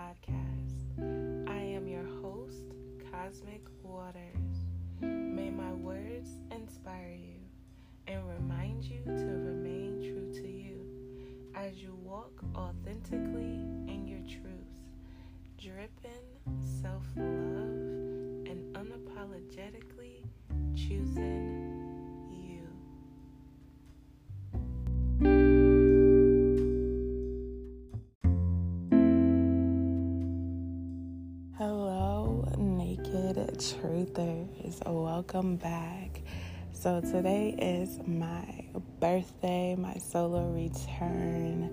[0.00, 1.48] podcast.
[1.48, 2.64] I am your host,
[3.12, 4.56] Cosmic Waters.
[5.00, 7.40] May my words inspire you
[8.06, 10.86] and remind you to remain true to you
[11.54, 13.60] as you walk authentically
[13.92, 14.80] in your truth,
[15.58, 15.99] dripping
[35.32, 36.22] welcome back.
[36.72, 38.64] So today is my
[38.98, 41.72] birthday my solar return.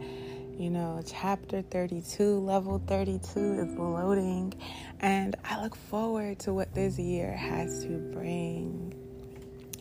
[0.60, 4.54] You know chapter 32 level 32 is loading
[5.00, 8.94] and i look forward to what this year has to bring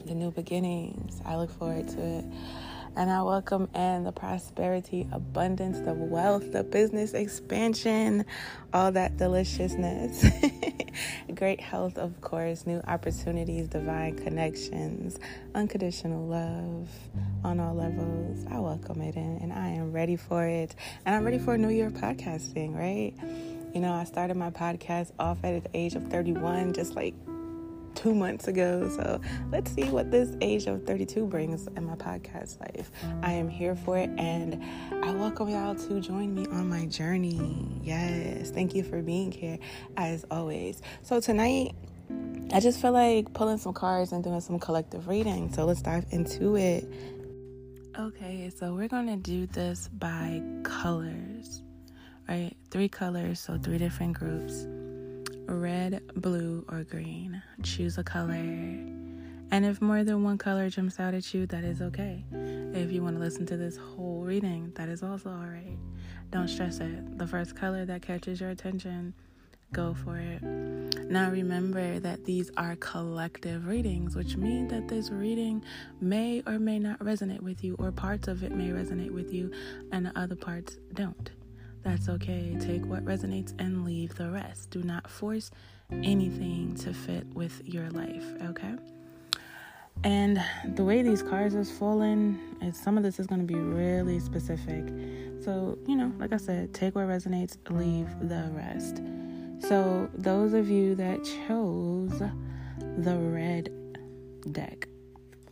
[0.06, 1.20] the new beginnings.
[1.26, 2.24] I look forward to it
[2.96, 8.24] and I welcome in the prosperity, abundance, the wealth, the business expansion,
[8.72, 10.24] all that deliciousness.
[11.34, 15.18] Great health, of course, new opportunities, divine connections,
[15.54, 16.88] unconditional love
[17.44, 18.46] on all levels.
[18.50, 20.74] I welcome it in and I am ready for it.
[21.04, 23.12] And I'm ready for a new year of podcasting, right?
[23.74, 27.14] You know, I started my podcast off at the age of 31, just like
[28.06, 28.88] two months ago.
[28.88, 32.92] So let's see what this age of 32 brings in my podcast life.
[33.20, 34.62] I am here for it and
[35.04, 37.66] I welcome y'all to join me on my journey.
[37.82, 39.58] Yes, thank you for being here
[39.96, 40.82] as always.
[41.02, 41.74] So tonight,
[42.52, 45.52] I just feel like pulling some cards and doing some collective reading.
[45.52, 46.88] So let's dive into it.
[47.98, 51.60] Okay, so we're going to do this by colors,
[52.28, 52.56] right?
[52.70, 54.68] Three colors, so three different groups
[55.46, 57.42] red, blue, or green.
[57.62, 58.34] Choose a color.
[58.34, 62.24] And if more than one color jumps out at you, that is okay.
[62.32, 65.78] If you want to listen to this whole reading, that is also alright.
[66.30, 67.18] Don't stress it.
[67.18, 69.14] The first color that catches your attention,
[69.72, 70.42] go for it.
[71.08, 75.62] Now remember that these are collective readings, which mean that this reading
[76.00, 79.52] may or may not resonate with you, or parts of it may resonate with you,
[79.92, 81.30] and the other parts don't.
[81.86, 82.56] That's okay.
[82.58, 84.70] Take what resonates and leave the rest.
[84.70, 85.52] Do not force
[85.92, 88.74] anything to fit with your life, okay?
[90.02, 90.42] And
[90.74, 94.18] the way these cards is falling, is some of this is going to be really
[94.18, 94.84] specific.
[95.44, 99.00] So, you know, like I said, take what resonates, leave the rest.
[99.60, 102.18] So, those of you that chose
[102.98, 103.70] the red
[104.50, 104.88] deck,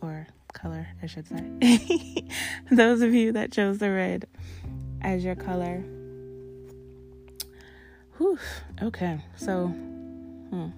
[0.01, 2.27] or color, I should say,
[2.71, 4.27] those of you that chose the red
[5.01, 5.81] as your color,
[8.17, 8.39] Whew.
[8.81, 10.69] Okay, so hmm.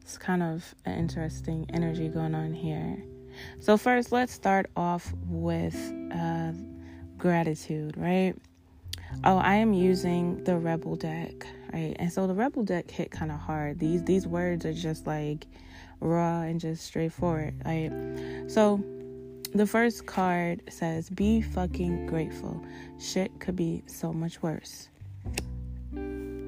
[0.00, 2.96] it's kind of an interesting energy going on here.
[3.60, 5.76] So, first, let's start off with
[6.14, 6.52] uh,
[7.18, 8.34] gratitude, right?
[9.22, 11.94] Oh, I am using the Rebel deck, right?
[11.98, 13.78] And so the Rebel deck hit kind of hard.
[13.78, 15.46] These these words are just like
[16.00, 17.90] raw and just straightforward, right?
[18.46, 18.82] So
[19.54, 22.64] the first card says, "Be fucking grateful.
[22.98, 24.88] Shit could be so much worse."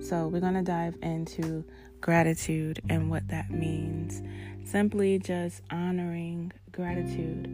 [0.02, 1.64] So, we're going to dive into
[2.00, 4.20] gratitude and what that means.
[4.64, 7.46] Simply just honoring gratitude,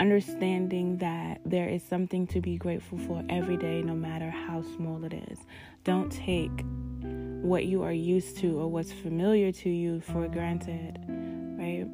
[0.00, 5.04] understanding that there is something to be grateful for every day, no matter how small
[5.04, 5.38] it is.
[5.84, 6.50] Don't take
[7.40, 10.98] what you are used to or what's familiar to you for granted,
[11.56, 11.86] right?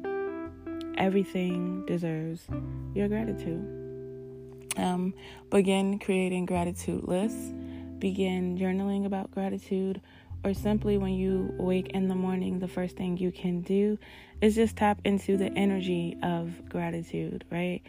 [0.97, 2.47] Everything deserves
[2.95, 3.63] your gratitude.
[4.77, 5.13] Um,
[5.51, 7.53] begin creating gratitude lists
[7.99, 10.01] begin journaling about gratitude,
[10.43, 13.97] or simply when you wake in the morning, the first thing you can do
[14.41, 17.81] is just tap into the energy of gratitude, right?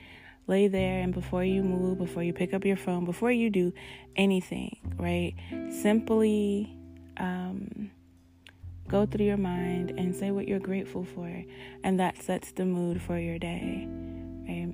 [0.47, 3.73] Lay there and before you move, before you pick up your phone, before you do
[4.15, 5.35] anything, right?
[5.71, 6.75] Simply
[7.19, 7.91] um,
[8.89, 11.45] go through your mind and say what you're grateful for,
[11.83, 13.87] and that sets the mood for your day,
[14.49, 14.73] right?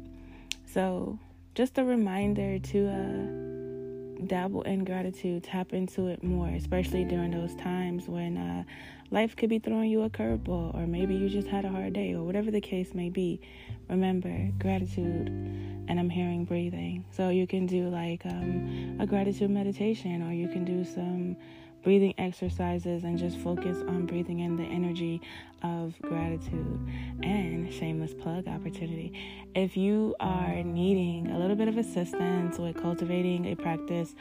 [0.66, 1.18] So,
[1.54, 3.51] just a reminder to uh,
[4.28, 8.64] dabble in gratitude, tap into it more, especially during those times when uh,
[9.10, 12.14] life could be throwing you a curveball, or maybe you just had a hard day,
[12.14, 13.40] or whatever the case may be.
[13.88, 15.28] Remember gratitude,
[15.88, 17.04] and I'm hearing breathing.
[17.10, 21.36] So you can do like um, a gratitude meditation, or you can do some
[21.82, 25.20] breathing exercises and just focus on breathing in the energy
[25.62, 26.80] of gratitude
[27.22, 29.12] and shameless plug opportunity.
[29.54, 34.14] If you are needing a little bit of assistance with cultivating a practice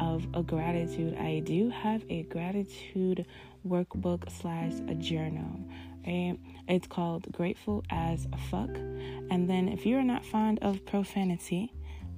[0.00, 3.26] of a gratitude, I do have a gratitude
[3.66, 5.60] workbook slash a journal.
[6.06, 6.36] Right?
[6.68, 8.70] It's called Grateful as Fuck.
[8.74, 11.72] And then if you're not fond of profanity,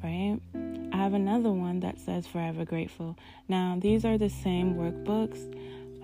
[0.05, 0.39] right?
[0.93, 3.17] I have another one that says Forever Grateful.
[3.49, 5.53] Now, these are the same workbooks,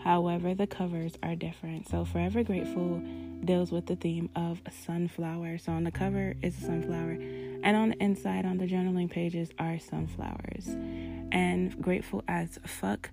[0.02, 1.88] however, the covers are different.
[1.88, 3.02] So, Forever Grateful
[3.44, 5.58] deals with the theme of sunflower.
[5.58, 7.18] So, on the cover is a sunflower,
[7.62, 10.66] and on the inside, on the journaling pages, are sunflowers.
[11.30, 13.10] And Grateful as Fuck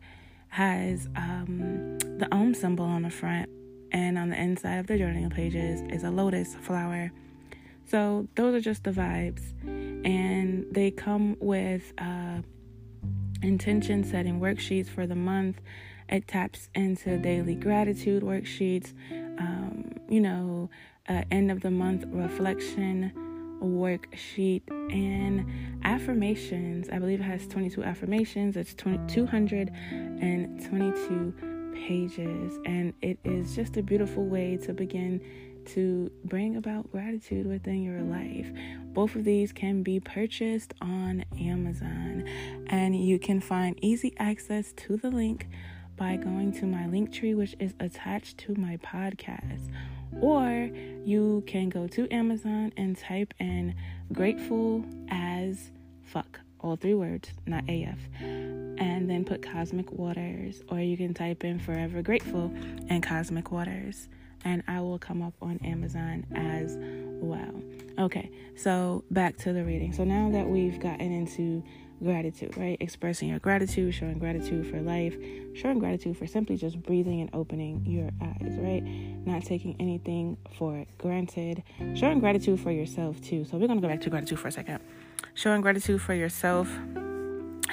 [0.50, 3.50] has um, the Om symbol on the front,
[3.92, 7.12] and on the inside of the journaling pages is a lotus flower.
[7.88, 9.42] So those are just the vibes,
[10.06, 12.42] and they come with uh,
[13.42, 15.62] intention setting worksheets for the month.
[16.10, 18.94] It taps into daily gratitude worksheets,
[19.39, 20.69] um, you know,
[21.07, 23.13] uh, end of the month reflection
[23.62, 25.45] worksheet and
[25.83, 26.90] affirmations.
[26.90, 28.57] I believe it has 22 affirmations.
[28.57, 31.33] It's 20, 222
[31.88, 35.22] pages, and it is just a beautiful way to begin
[35.68, 38.48] to bring about gratitude within your life.
[38.94, 42.25] Both of these can be purchased on Amazon,
[42.68, 45.48] and you can find easy access to the link
[45.98, 49.69] by going to my Linktree, which is attached to my podcast.
[50.22, 50.69] Or
[51.06, 53.75] you can go to Amazon and type in
[54.14, 55.72] grateful as
[56.04, 60.64] fuck, all three words, not AF, and then put cosmic waters.
[60.69, 62.52] Or you can type in forever grateful
[62.90, 64.08] and cosmic waters
[64.47, 67.61] and I will come up on Amazon as well.
[67.99, 69.91] Okay, so back to the reading.
[69.91, 71.63] So now that we've gotten into
[72.01, 72.77] gratitude, right?
[72.79, 75.17] Expressing your gratitude, showing gratitude for life,
[75.53, 78.83] showing gratitude for simply just breathing and opening your eyes, right?
[79.25, 81.63] Not taking anything for granted,
[81.95, 83.44] showing gratitude for yourself too.
[83.45, 84.79] So we're to go back to gratitude for a second.
[85.33, 86.69] Showing gratitude for yourself,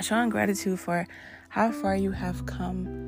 [0.01, 1.07] showing gratitude for
[1.51, 3.04] how far you have come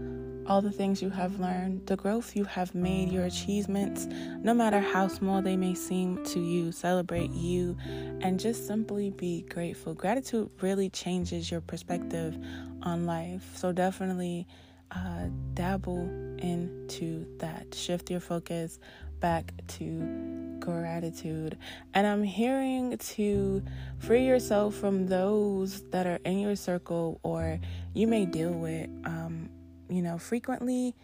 [0.48, 4.06] all the things you have learned, the growth you have made, your achievements,
[4.42, 6.72] no matter how small they may seem to you.
[6.72, 7.76] Celebrate you
[8.20, 9.94] and just simply be grateful.
[9.94, 12.38] Gratitude really changes your perspective
[12.82, 13.56] on life.
[13.56, 14.46] So, definitely
[14.92, 16.08] uh, dabble
[16.38, 17.74] into that.
[17.74, 18.78] Shift your focus
[19.20, 21.58] back to gratitude.
[21.94, 23.62] And I'm hearing to
[23.98, 27.58] free yourself from those that are in your circle or
[27.94, 28.88] you may deal with.
[29.04, 29.48] Um,
[29.88, 30.94] you know, frequently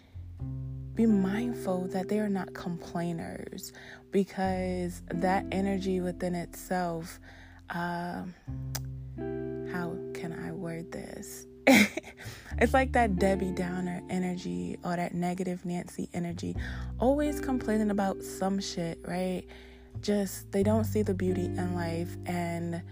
[0.95, 3.73] be mindful that they are not complainers
[4.11, 7.19] because that energy within itself,
[7.71, 8.23] uh,
[9.73, 11.47] how can I word this?
[11.67, 16.57] it's like that Debbie Downer energy or that negative Nancy energy,
[16.99, 19.45] always complaining about some shit, right?
[20.01, 22.83] Just they don't see the beauty in life, and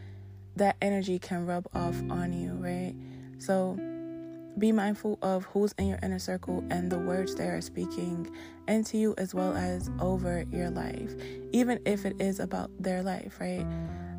[0.57, 2.95] that energy can rub off on you, right?
[3.39, 3.79] So,
[4.58, 8.31] be mindful of who's in your inner circle and the words they are speaking
[8.69, 11.14] into you as well as over your life,
[11.52, 13.67] even if it is about their life, right?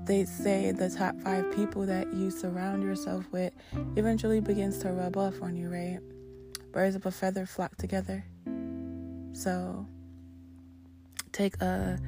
[0.06, 3.54] They say the top five people that you surround yourself with
[3.96, 6.00] eventually begins to rub off on you, right?
[6.72, 8.26] Birds of a feather flock together.
[9.34, 9.86] So
[11.32, 12.00] take a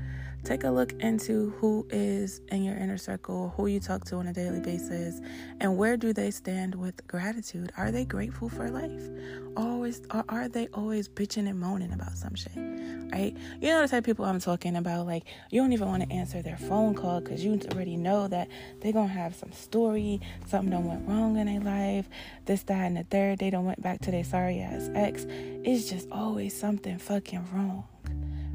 [0.44, 4.28] take a look into who is in your inner circle, who you talk to on
[4.28, 5.22] a daily basis,
[5.62, 7.72] and where do they stand with gratitude?
[7.78, 9.10] Are they grateful for life?
[9.56, 12.52] Always, or are they always bitching and moaning about some shit?
[12.56, 13.36] Right?
[13.62, 15.06] You know the type of people I'm talking about.
[15.06, 18.50] Like you don't even want to answer their phone call because you already know that
[18.82, 22.10] they're gonna have some story, something don't went wrong in their life,
[22.46, 23.40] this, that, and the third.
[23.40, 25.26] They don't went back to their sorry ass ex.
[25.30, 27.86] It's just always something fucking wrong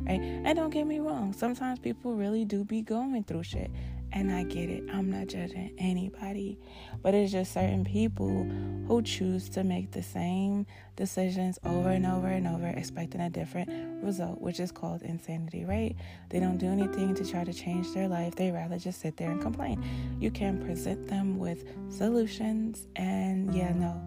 [0.08, 0.20] right?
[0.20, 3.70] And don't get me wrong, sometimes people really do be going through shit.
[4.10, 4.84] And I get it.
[4.90, 6.58] I'm not judging anybody.
[7.02, 8.44] But it's just certain people
[8.86, 10.64] who choose to make the same
[10.96, 13.68] decisions over and over and over, expecting a different
[14.02, 15.94] result, which is called insanity, right?
[16.30, 18.34] They don't do anything to try to change their life.
[18.34, 19.84] They rather just sit there and complain.
[20.18, 24.02] You can present them with solutions, and yeah, no.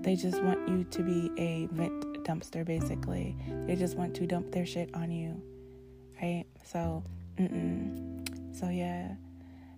[0.00, 3.36] They just want you to be a vent dumpster basically.
[3.66, 5.40] They just want to dump their shit on you,
[6.20, 6.44] right?
[6.64, 7.04] So,
[7.38, 8.58] mm-mm.
[8.58, 9.14] so yeah.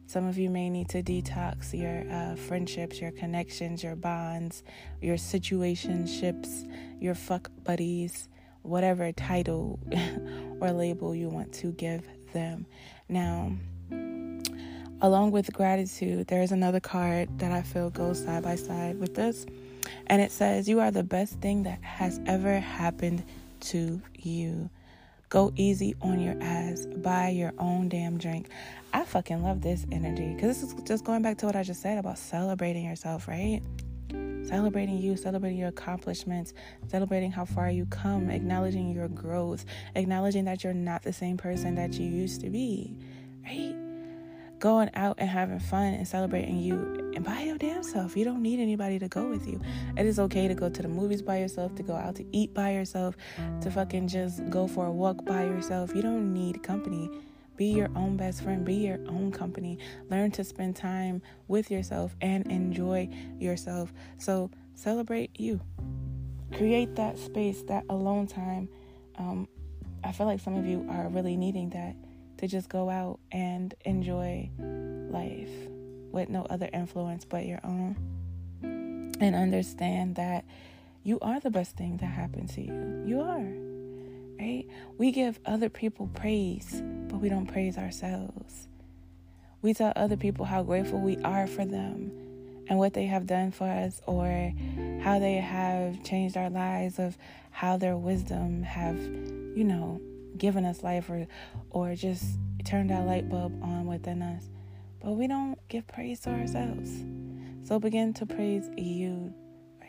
[0.08, 4.62] Some of you may need to detox your uh, friendships, your connections, your bonds,
[5.00, 8.28] your situationships, your fuck buddies,
[8.62, 9.80] whatever title
[10.60, 12.66] or label you want to give them.
[13.08, 13.52] Now,
[15.00, 19.14] along with gratitude, there is another card that I feel goes side by side with
[19.16, 19.44] this.
[20.06, 23.24] And it says, You are the best thing that has ever happened
[23.60, 24.70] to you.
[25.28, 26.86] Go easy on your ass.
[26.86, 28.48] Buy your own damn drink.
[28.92, 31.82] I fucking love this energy because this is just going back to what I just
[31.82, 33.60] said about celebrating yourself, right?
[34.46, 36.54] Celebrating you, celebrating your accomplishments,
[36.86, 39.64] celebrating how far you come, acknowledging your growth,
[39.96, 42.96] acknowledging that you're not the same person that you used to be,
[43.44, 43.85] right?
[44.58, 48.16] Going out and having fun and celebrating you and by your damn self.
[48.16, 49.60] You don't need anybody to go with you.
[49.96, 52.54] It is okay to go to the movies by yourself, to go out to eat
[52.54, 53.16] by yourself,
[53.60, 55.94] to fucking just go for a walk by yourself.
[55.94, 57.10] You don't need company.
[57.56, 59.78] Be your own best friend, be your own company.
[60.10, 63.08] Learn to spend time with yourself and enjoy
[63.38, 63.92] yourself.
[64.18, 65.60] So celebrate you.
[66.52, 68.68] Create that space, that alone time.
[69.16, 69.48] Um,
[70.04, 71.96] I feel like some of you are really needing that
[72.38, 75.50] to just go out and enjoy life
[76.12, 77.96] with no other influence but your own.
[78.62, 80.44] And understand that
[81.02, 83.04] you are the best thing that happened to you.
[83.06, 83.66] You are.
[84.38, 84.66] Right?
[84.98, 88.68] We give other people praise, but we don't praise ourselves.
[89.62, 92.10] We tell other people how grateful we are for them
[92.68, 94.52] and what they have done for us or
[95.02, 97.16] how they have changed our lives of
[97.50, 100.00] how their wisdom have, you know,
[100.38, 101.26] given us life or
[101.70, 104.48] or just turned our light bulb on within us.
[105.00, 106.90] But we don't give praise to ourselves.
[107.64, 109.32] So begin to praise you,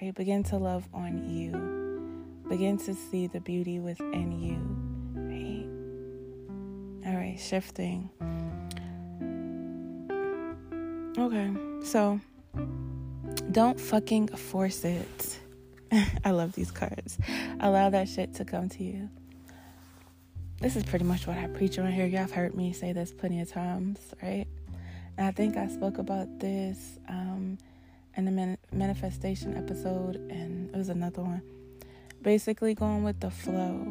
[0.01, 0.13] right?
[0.13, 1.51] Begin to love on you.
[2.49, 4.57] Begin to see the beauty within you,
[5.15, 7.11] right?
[7.11, 8.09] All right, shifting.
[11.17, 11.51] Okay,
[11.83, 12.19] so
[13.51, 15.39] don't fucking force it.
[16.23, 17.17] I love these cards.
[17.59, 19.09] Allow that shit to come to you
[20.59, 22.05] this is pretty much what I preach on here.
[22.05, 24.47] Y'all have heard me say this plenty of times, right?
[25.17, 27.57] And I think I spoke about this um,
[28.15, 31.41] in the man- manifestation episode, and it was another one.
[32.23, 33.85] Basically, going with the flow,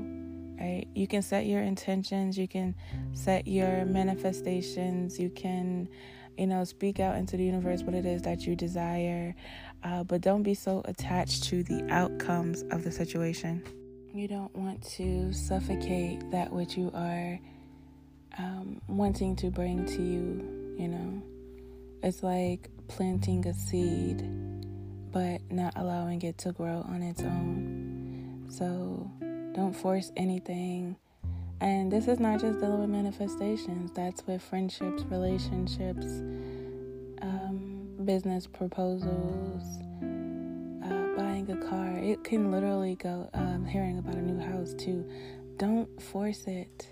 [0.61, 0.87] right?
[0.94, 2.75] You can set your intentions, you can
[3.12, 5.88] set your manifestations, you can,
[6.37, 9.37] you know, speak out into the universe what it is that you desire,
[9.85, 13.62] uh, but don't be so attached to the outcomes of the situation.
[14.16, 17.38] You don't want to suffocate that which you are
[18.38, 21.23] um, wanting to bring to you, you know.
[22.02, 24.26] It's like planting a seed,
[25.12, 28.46] but not allowing it to grow on its own.
[28.49, 29.11] So
[29.54, 30.96] don't force anything.
[31.61, 36.06] And this is not just dealing with manifestations, that's with friendships, relationships,
[37.20, 39.86] um, business proposals
[41.37, 41.99] buying a car.
[41.99, 45.05] It can literally go um, hearing about a new house too.
[45.59, 46.88] Don't force it.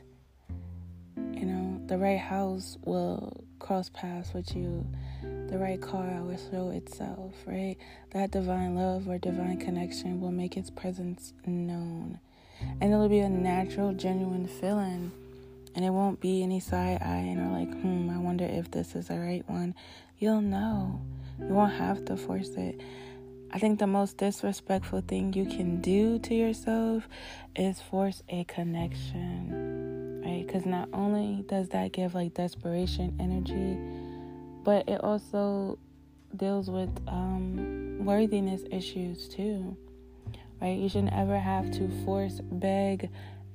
[1.16, 4.86] You know, the right house will cross paths with you.
[5.22, 7.76] The right car will show itself, right?
[8.10, 12.18] That divine love or divine connection will make its presence known.
[12.80, 15.10] And it'll be a natural, genuine feeling.
[15.74, 19.08] And it won't be any side eyeing or like, hmm, I wonder if this is
[19.08, 19.74] the right one.
[20.18, 21.00] You'll know.
[21.38, 22.80] You won't have to force it.
[23.54, 27.06] I think the most disrespectful thing you can do to yourself
[27.54, 30.44] is force a connection, right?
[30.44, 33.78] Because not only does that give like desperation energy,
[34.64, 35.78] but it also
[36.34, 39.76] deals with um, worthiness issues too,
[40.60, 40.76] right?
[40.76, 43.08] You shouldn't ever have to force, beg,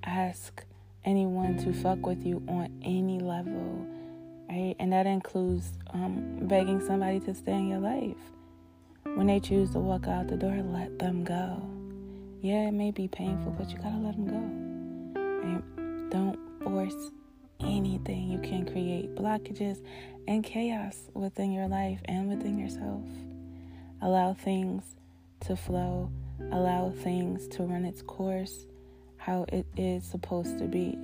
[0.06, 0.64] ask
[1.04, 3.86] anyone to fuck with you on any level,
[4.50, 4.78] right?
[4.80, 8.16] And that includes um, begging somebody to stay in your life
[9.16, 11.62] when they choose to walk out the door, let them go.
[12.42, 15.20] Yeah, it may be painful, but you gotta let them go.
[15.44, 17.12] And don't force
[17.60, 18.30] anything.
[18.30, 19.84] You can create blockages
[20.28, 23.04] and chaos within your life and within yourself.
[24.02, 24.96] Allow things
[25.42, 26.10] to flow,
[26.52, 28.66] allow things to run its course
[29.18, 30.98] how it is supposed to be.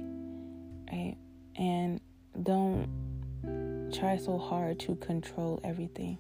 [0.92, 1.18] Right?
[1.58, 2.00] And
[2.42, 2.88] don't
[3.94, 6.18] try so hard to control everything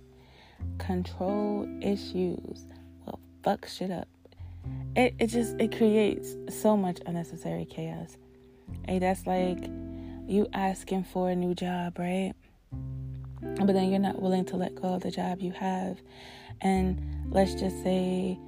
[0.77, 2.65] control issues
[3.05, 4.07] will fuck shit up.
[4.95, 8.17] It it just it creates so much unnecessary chaos.
[8.87, 9.69] Hey, that's like
[10.27, 12.33] you asking for a new job, right?
[13.41, 15.99] But then you're not willing to let go of the job you have.
[16.61, 18.39] And let's just say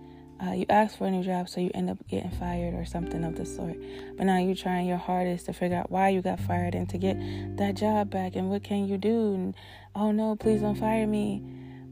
[0.43, 3.23] uh, you ask for a new job, so you end up getting fired or something
[3.23, 3.75] of the sort.
[4.17, 6.97] But now you're trying your hardest to figure out why you got fired and to
[6.97, 7.17] get
[7.57, 9.33] that job back and what can you do?
[9.33, 9.55] And
[9.95, 11.43] oh no, please don't fire me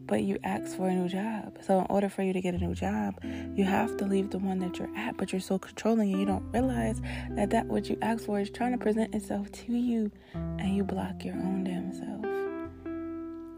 [0.07, 1.57] but you ask for a new job.
[1.61, 4.39] So, in order for you to get a new job, you have to leave the
[4.39, 7.89] one that you're at, but you're so controlling and you don't realize that that what
[7.89, 11.63] you ask for is trying to present itself to you and you block your own
[11.63, 12.25] damn self.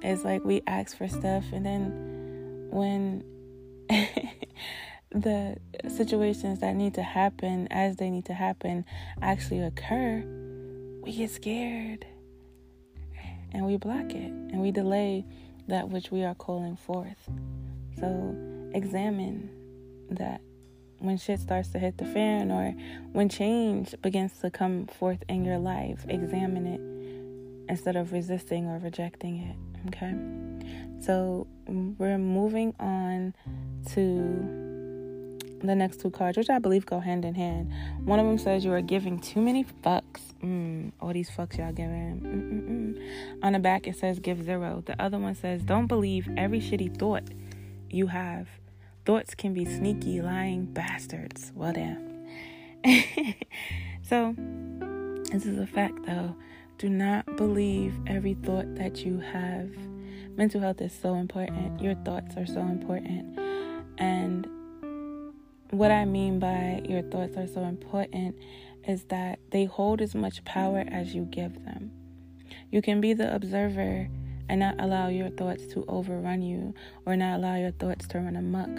[0.01, 3.23] It's like we ask for stuff and then when
[5.11, 8.85] the situations that need to happen as they need to happen
[9.21, 10.23] actually occur,
[11.03, 12.05] we get scared
[13.53, 15.25] and we block it and we delay
[15.67, 17.29] that which we are calling forth.
[18.00, 18.36] So
[18.74, 19.50] examine
[20.12, 20.41] that
[21.00, 22.71] when shit starts to hit the fan or
[23.12, 26.81] when change begins to come forth in your life, examine it.
[27.69, 29.55] instead of resisting or rejecting it.
[29.88, 30.15] Okay?
[31.01, 33.33] So we're moving on
[33.93, 34.66] to
[35.61, 37.71] the next two cards, which I believe go hand in hand.
[38.05, 40.21] One of them says you are giving too many fucks.
[40.43, 42.21] Mm, all these fucks y'all giving.
[42.21, 43.43] Mm-mm-mm.
[43.43, 44.83] On the back, it says give zero.
[44.85, 47.23] The other one says don't believe every shitty thought
[47.89, 48.47] you have.
[49.05, 51.51] Thoughts can be sneaky, lying bastards.
[51.55, 52.25] Well, damn.
[54.03, 54.35] so,
[55.31, 56.35] this is a fact though.
[56.77, 59.69] Do not believe every thought that you have.
[60.35, 61.81] Mental health is so important.
[61.81, 63.39] Your thoughts are so important.
[63.97, 64.47] And
[65.71, 68.36] what I mean by your thoughts are so important
[68.88, 71.91] is that they hold as much power as you give them.
[72.71, 74.07] You can be the observer
[74.50, 76.74] and not allow your thoughts to overrun you
[77.05, 78.69] or not allow your thoughts to run amok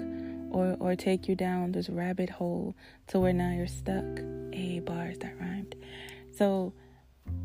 [0.51, 2.75] or or take you down this rabbit hole
[3.09, 4.05] to where now you're stuck.
[4.53, 5.75] A bars that rhymed.
[6.37, 6.73] So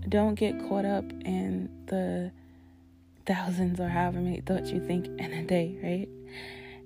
[0.08, 2.32] don't get caught up in the
[3.26, 6.10] thousands or however many thoughts you think in a day, right?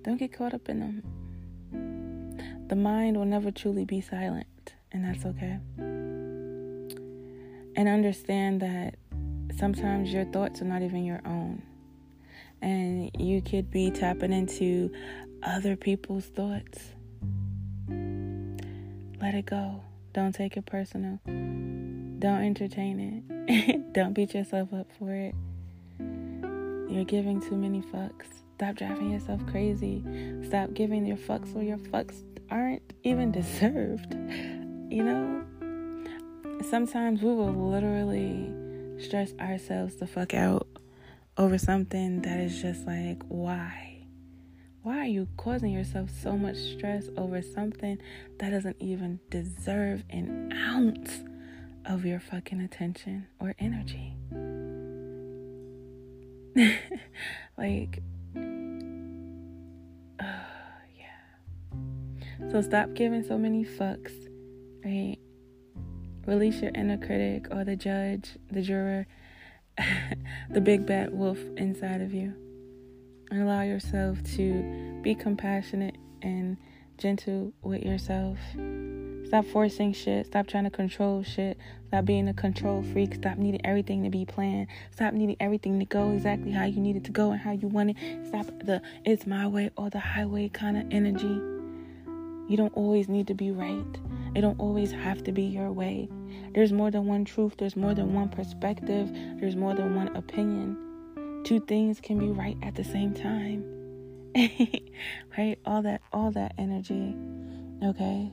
[0.03, 2.06] Don't get caught up in them.
[2.67, 5.59] The mind will never truly be silent, and that's okay.
[7.77, 8.95] And understand that
[9.57, 11.61] sometimes your thoughts are not even your own.
[12.61, 14.91] And you could be tapping into
[15.43, 16.91] other people's thoughts.
[19.21, 19.81] Let it go.
[20.13, 21.19] Don't take it personal.
[21.25, 23.23] Don't entertain it.
[23.93, 25.35] Don't beat yourself up for it.
[26.89, 28.27] You're giving too many fucks.
[28.57, 30.03] Stop driving yourself crazy.
[30.43, 34.15] Stop giving your fucks where your fucks aren't even deserved.
[34.91, 35.43] You know?
[36.67, 38.51] Sometimes we will literally
[38.99, 40.67] stress ourselves the fuck out
[41.37, 44.07] over something that is just like, why?
[44.81, 47.99] Why are you causing yourself so much stress over something
[48.39, 51.21] that doesn't even deserve an ounce
[51.87, 54.13] of your fucking attention or energy.
[57.57, 58.01] like,
[62.51, 64.13] So stop giving so many fucks,
[64.85, 65.17] right?
[66.25, 69.07] Release your inner critic or the judge, the juror,
[70.49, 72.33] the big bad wolf inside of you.
[73.31, 76.57] And allow yourself to be compassionate and
[76.97, 78.37] gentle with yourself.
[79.27, 80.27] Stop forcing shit.
[80.27, 81.57] Stop trying to control shit.
[81.87, 83.15] Stop being a control freak.
[83.15, 84.67] Stop needing everything to be planned.
[84.91, 87.67] Stop needing everything to go exactly how you need it to go and how you
[87.67, 87.97] want it.
[88.27, 91.56] Stop the it's my way or the highway kind of energy.
[92.47, 93.85] You don't always need to be right.
[94.35, 96.09] It don't always have to be your way.
[96.53, 97.55] There's more than one truth.
[97.57, 99.09] There's more than one perspective.
[99.39, 101.43] There's more than one opinion.
[101.43, 103.63] Two things can be right at the same time.
[105.37, 105.57] right?
[105.65, 107.15] All that all that energy.
[107.83, 108.31] Okay?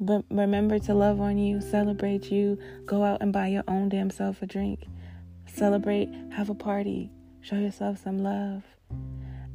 [0.00, 4.10] But remember to love on you, celebrate you, go out and buy your own damn
[4.10, 4.86] self a drink.
[5.46, 8.64] Celebrate, have a party, show yourself some love.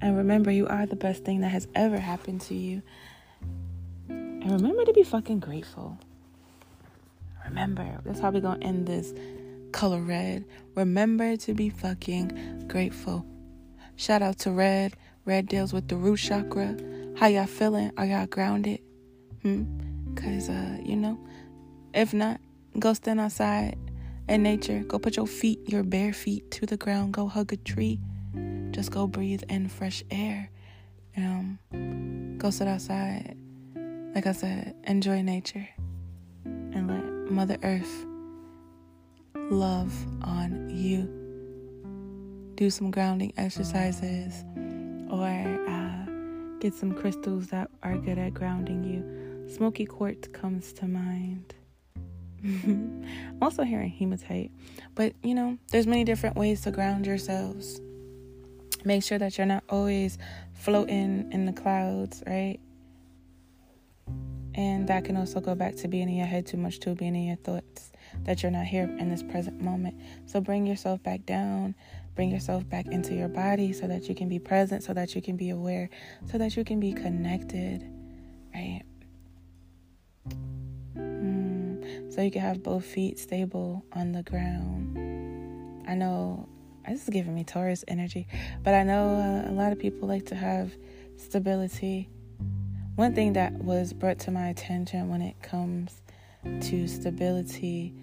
[0.02, 2.82] And remember, you are the best thing that has ever happened to you.
[4.42, 5.98] And remember to be fucking grateful.
[7.46, 9.14] Remember, that's how we're gonna end this
[9.72, 10.46] color red.
[10.76, 13.26] Remember to be fucking grateful.
[13.96, 14.96] Shout out to Red.
[15.26, 16.78] Red deals with the root chakra.
[17.18, 17.92] How y'all feeling?
[17.98, 18.80] Are y'all grounded?
[19.42, 19.66] Hmm?
[20.16, 21.20] Cause uh, you know,
[21.94, 22.40] if not,
[22.78, 23.78] go stand outside
[24.28, 24.80] in nature.
[24.88, 27.14] Go put your feet, your bare feet to the ground.
[27.14, 28.00] Go hug a tree.
[28.72, 30.50] Just go breathe in fresh air.
[31.18, 31.60] Um,
[32.38, 33.38] go sit outside.
[34.16, 35.68] Like I said, enjoy nature
[36.46, 38.06] and let Mother Earth
[39.36, 39.94] love
[40.24, 41.08] on you.
[42.56, 44.44] Do some grounding exercises
[45.10, 45.28] or
[45.68, 51.56] uh, get some crystals that are good at grounding you Smoky quartz comes to mind.
[52.44, 54.52] I'm also hearing hematite.
[54.94, 57.82] But you know, there's many different ways to ground yourselves.
[58.86, 60.20] Make sure that you're not always
[60.54, 62.60] floating in the clouds, right?
[64.60, 67.16] And that can also go back to being in your head too much too, being
[67.16, 67.94] in your thoughts,
[68.26, 69.98] that you're not here in this present moment.
[70.26, 71.76] So bring yourself back down,
[72.14, 75.22] bring yourself back into your body so that you can be present, so that you
[75.22, 75.90] can be aware,
[76.30, 77.90] so that you can be connected,
[78.54, 78.84] right?
[82.10, 84.98] so you can have both feet stable on the ground.
[85.88, 86.50] I know
[86.86, 88.28] this is giving me Taurus energy,
[88.62, 90.74] but I know uh, a lot of people like to have
[91.16, 92.10] stability.
[93.00, 96.02] One thing that was brought to my attention when it comes
[96.44, 97.94] to stability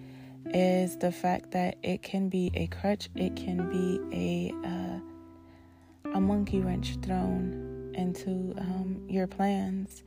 [0.47, 6.19] is the fact that it can be a crutch, it can be a uh, a
[6.19, 10.01] monkey wrench thrown into um, your plans.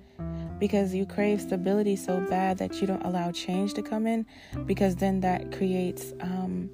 [0.58, 4.26] Because you crave stability so bad that you don't allow change to come in
[4.66, 6.68] because then that creates um,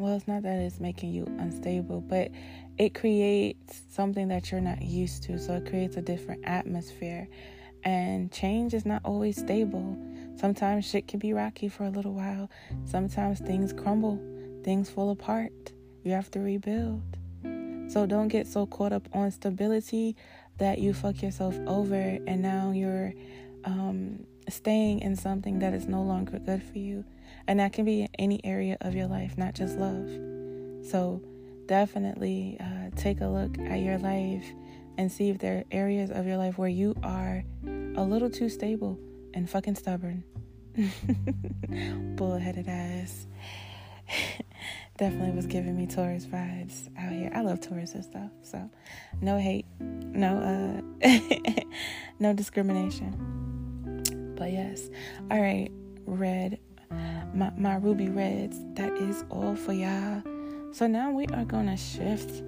[0.00, 2.30] well, it's not that it's making you unstable, but
[2.80, 5.38] it creates something that you're not used to.
[5.38, 7.28] So it creates a different atmosphere.
[7.84, 9.98] And change is not always stable.
[10.36, 12.48] Sometimes shit can be rocky for a little while.
[12.86, 14.18] Sometimes things crumble,
[14.64, 15.52] things fall apart.
[16.04, 17.02] You have to rebuild.
[17.88, 20.16] So don't get so caught up on stability
[20.56, 23.12] that you fuck yourself over and now you're
[23.64, 27.04] um, staying in something that is no longer good for you.
[27.46, 30.08] And that can be in any area of your life, not just love.
[30.82, 31.20] So
[31.70, 34.44] definitely uh, take a look at your life
[34.98, 38.48] and see if there are areas of your life where you are a little too
[38.48, 38.98] stable
[39.34, 40.24] and fucking stubborn.
[42.16, 43.28] Bullheaded ass.
[44.98, 47.30] Definitely was giving me Taurus vibes out here.
[47.32, 48.68] I love Taurus and stuff, so
[49.22, 50.80] no hate, no uh
[52.18, 53.14] no discrimination.
[54.36, 54.90] But yes.
[55.30, 55.70] All right,
[56.04, 56.58] red.
[57.32, 58.58] My my ruby reds.
[58.74, 60.20] That is all for y'all.
[60.72, 62.42] So now we are gonna shift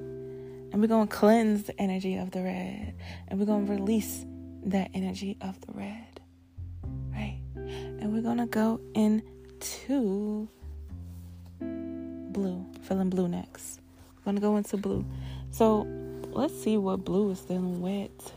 [0.73, 2.95] and we're going to cleanse the energy of the red.
[3.29, 4.25] And we're going to release
[4.65, 6.21] that energy of the red.
[7.13, 7.39] Right?
[7.55, 10.49] And we're going to go into
[11.61, 12.67] blue.
[12.81, 13.81] Feeling blue next.
[14.17, 15.05] We're going to go into blue.
[15.51, 15.87] So
[16.31, 18.33] let's see what blue is dealing with.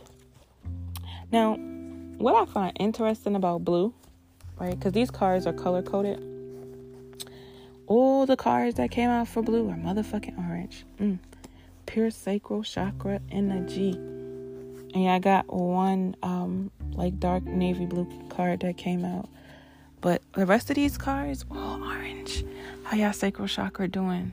[1.32, 1.54] Now,
[2.18, 3.94] what I find interesting about blue,
[4.58, 4.78] right?
[4.78, 6.35] Because these cards are color coded.
[7.86, 10.84] All the cards that came out for blue are motherfucking orange.
[11.00, 11.18] Mm
[11.86, 13.92] pure sacral chakra energy.
[13.92, 19.28] And yeah, I got one um like dark navy blue card that came out.
[20.00, 22.44] But the rest of these cards, all orange.
[22.84, 24.32] How y'all sacral chakra doing?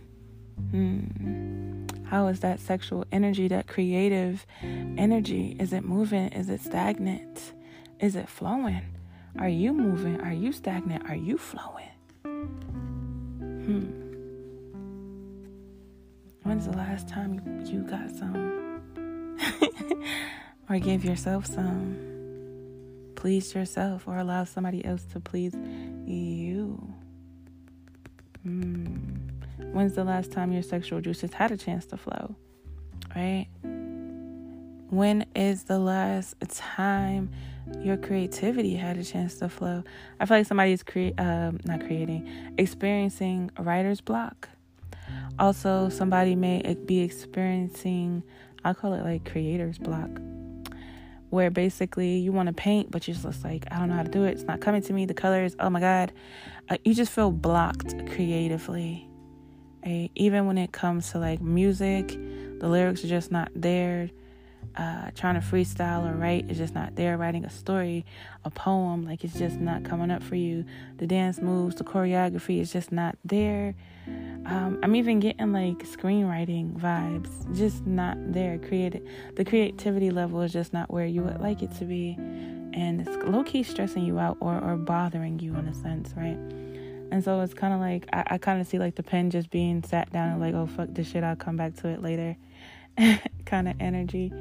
[0.72, 1.88] Hmm.
[2.06, 5.56] How is that sexual energy, that creative energy?
[5.60, 6.28] Is it moving?
[6.30, 7.54] Is it stagnant?
[8.00, 8.82] Is it flowing?
[9.39, 10.22] Are you moving?
[10.22, 11.10] Are you stagnant?
[11.10, 11.92] Are you flowing?
[13.65, 13.86] Hmm.
[16.43, 18.82] When's the last time you got some?
[20.69, 21.97] or gave yourself some?
[23.15, 25.56] Pleased yourself or allow somebody else to please
[26.06, 26.93] you?
[28.45, 29.32] Mm.
[29.71, 32.36] When's the last time your sexual juices had a chance to flow?
[33.15, 33.47] Right?
[34.89, 37.32] When is the last time
[37.80, 39.84] your creativity had a chance to flow?
[40.19, 44.49] I feel like somebody is cre- um, not creating, experiencing writer's block
[45.39, 48.23] also, somebody may be experiencing,
[48.63, 50.10] I call it like creator's block,
[51.30, 54.10] where basically you want to paint, but you're just like, I don't know how to
[54.10, 54.32] do it.
[54.32, 55.06] It's not coming to me.
[55.06, 56.12] The colors, oh my God.
[56.69, 59.10] Uh, you just feel blocked creatively.
[59.86, 60.12] Right?
[60.15, 64.10] Even when it comes to like music, the lyrics are just not there
[64.76, 67.18] uh, trying to freestyle or write is just not there.
[67.18, 68.06] Writing a story,
[68.44, 70.66] a poem, like it's just not coming up for you.
[70.98, 73.76] The dance moves, the choreography is just not there.
[74.46, 78.58] Um, I'm even getting like screenwriting vibes, just not there.
[78.58, 83.02] Created, the creativity level is just not where you would like it to be, and
[83.02, 86.38] it's low key stressing you out or or bothering you in a sense, right?
[87.12, 89.50] And so it's kind of like I, I kind of see like the pen just
[89.50, 92.36] being sat down and like, oh fuck this shit, I'll come back to it later,
[93.46, 94.34] kind of energy.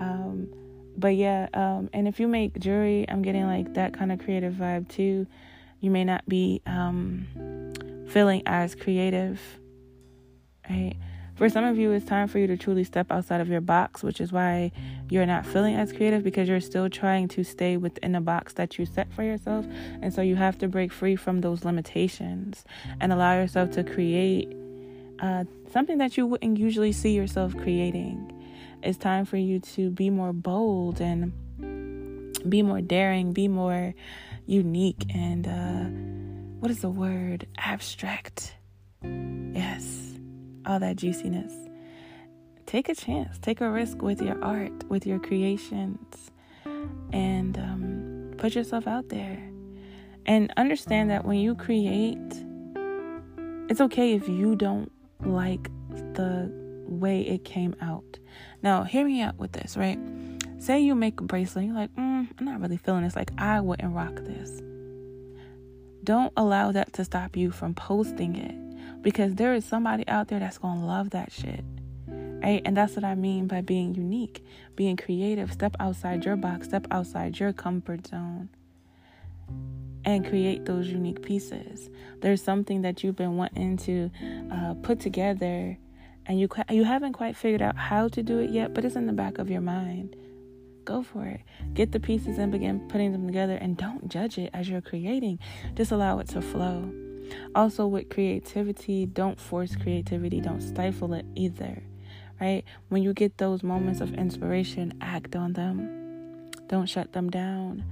[0.00, 0.48] Um,
[0.96, 4.54] but yeah, um, and if you make jewelry, I'm getting like that kind of creative
[4.54, 5.26] vibe too.
[5.80, 7.26] You may not be um,
[8.08, 9.40] feeling as creative,
[10.68, 10.96] right?
[11.36, 14.02] For some of you, it's time for you to truly step outside of your box,
[14.02, 14.72] which is why
[15.08, 18.78] you're not feeling as creative because you're still trying to stay within the box that
[18.78, 19.64] you set for yourself.
[20.02, 22.66] And so you have to break free from those limitations
[23.00, 24.54] and allow yourself to create
[25.20, 28.39] uh, something that you wouldn't usually see yourself creating.
[28.82, 31.32] It's time for you to be more bold and
[32.48, 33.94] be more daring, be more
[34.46, 37.46] unique, and uh, what is the word?
[37.58, 38.54] Abstract.
[39.02, 40.14] Yes,
[40.64, 41.52] all that juiciness.
[42.64, 46.30] Take a chance, take a risk with your art, with your creations,
[47.12, 49.46] and um, put yourself out there.
[50.24, 52.18] And understand that when you create,
[53.68, 54.90] it's okay if you don't
[55.24, 55.70] like
[56.14, 56.50] the
[56.86, 58.19] way it came out.
[58.62, 59.98] Now, hear me out with this, right?
[60.58, 63.16] Say you make a bracelet, you're like, mm, I'm not really feeling this.
[63.16, 64.60] Like, I wouldn't rock this.
[66.04, 70.38] Don't allow that to stop you from posting it because there is somebody out there
[70.38, 71.64] that's going to love that shit.
[72.06, 72.62] Right?
[72.64, 74.44] And that's what I mean by being unique,
[74.76, 75.52] being creative.
[75.52, 78.48] Step outside your box, step outside your comfort zone,
[80.04, 81.90] and create those unique pieces.
[82.20, 84.10] There's something that you've been wanting to
[84.50, 85.78] uh, put together
[86.26, 89.06] and you you haven't quite figured out how to do it yet, but it's in
[89.06, 90.16] the back of your mind.
[90.84, 91.40] Go for it.
[91.74, 95.38] Get the pieces and begin putting them together and don't judge it as you're creating.
[95.74, 96.92] Just allow it to flow.
[97.54, 101.82] Also, with creativity, don't force creativity, don't stifle it either,
[102.40, 102.64] right?
[102.88, 107.84] When you get those moments of inspiration, act on them, don't shut them down.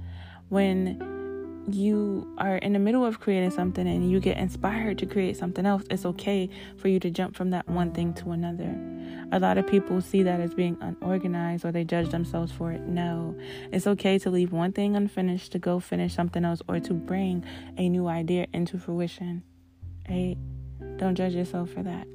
[0.49, 1.18] When
[1.67, 5.65] you are in the middle of creating something and you get inspired to create something
[5.65, 8.75] else, it's okay for you to jump from that one thing to another.
[9.31, 12.81] A lot of people see that as being unorganized or they judge themselves for it.
[12.81, 13.37] No,
[13.71, 17.43] it's okay to leave one thing unfinished to go finish something else or to bring
[17.77, 19.43] a new idea into fruition.
[20.09, 20.37] Right?
[20.97, 22.07] Don't judge yourself for that.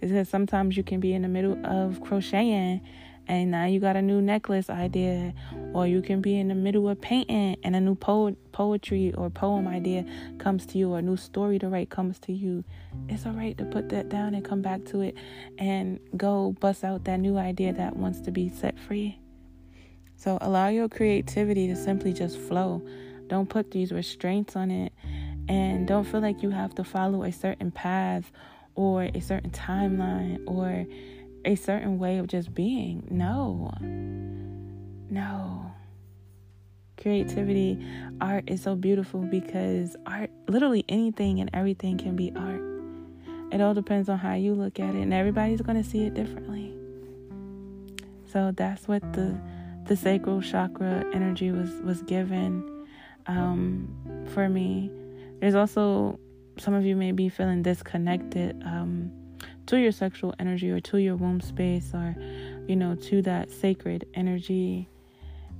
[0.00, 2.80] Because sometimes you can be in the middle of crocheting
[3.28, 5.32] and now you got a new necklace idea
[5.72, 9.30] or you can be in the middle of painting and a new po- poetry or
[9.30, 10.04] poem idea
[10.38, 12.64] comes to you or a new story to write comes to you.
[13.08, 15.16] It's all right to put that down and come back to it
[15.58, 19.18] and go bust out that new idea that wants to be set free.
[20.16, 22.82] So allow your creativity to simply just flow.
[23.28, 24.92] Don't put these restraints on it.
[25.48, 28.30] And don't feel like you have to follow a certain path
[28.74, 30.86] or a certain timeline or
[31.44, 33.06] a certain way of just being.
[33.10, 33.72] No.
[35.10, 35.72] No.
[37.00, 37.84] Creativity,
[38.20, 42.62] art is so beautiful because art, literally anything and everything can be art.
[43.52, 46.14] It all depends on how you look at it, and everybody's going to see it
[46.14, 46.72] differently.
[48.32, 49.38] So that's what the
[49.84, 52.86] the sacral chakra energy was was given
[53.26, 53.88] um,
[54.32, 54.90] for me.
[55.40, 56.18] There's also
[56.58, 58.62] some of you may be feeling disconnected.
[58.64, 59.12] Um,
[59.72, 62.14] to your sexual energy or to your womb space or
[62.68, 64.88] you know to that sacred energy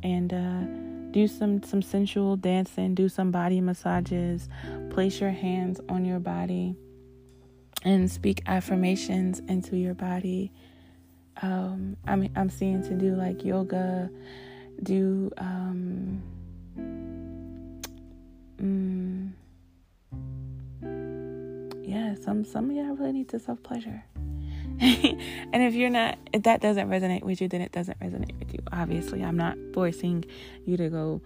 [0.02, 4.48] and uh, do some some sensual dancing do some body massages
[4.90, 6.76] place your hands on your body
[7.84, 10.52] and speak affirmations into your body.
[11.40, 14.10] Um, I'm, I'm seeing to do like yoga
[14.82, 16.22] do um,
[18.60, 19.32] mm,
[21.92, 24.02] yeah, some some of y'all really need to self pleasure.
[24.80, 28.54] and if you're not, if that doesn't resonate with you, then it doesn't resonate with
[28.54, 28.60] you.
[28.72, 30.24] Obviously, I'm not forcing
[30.64, 31.20] you to go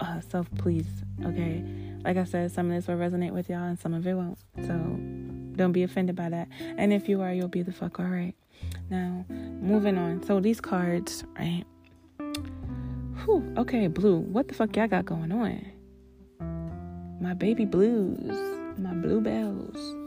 [0.00, 0.88] uh, self please.
[1.24, 1.62] Okay,
[2.04, 4.38] like I said, some of this will resonate with y'all, and some of it won't.
[4.66, 4.74] So
[5.56, 6.48] don't be offended by that.
[6.60, 8.34] And if you are, you'll be the fuck all right.
[8.90, 10.24] Now, moving on.
[10.24, 11.64] So these cards, right?
[13.24, 14.18] Whew, okay, blue.
[14.18, 15.64] What the fuck y'all got going on?
[17.20, 18.36] My baby blues,
[18.78, 19.97] my bluebells.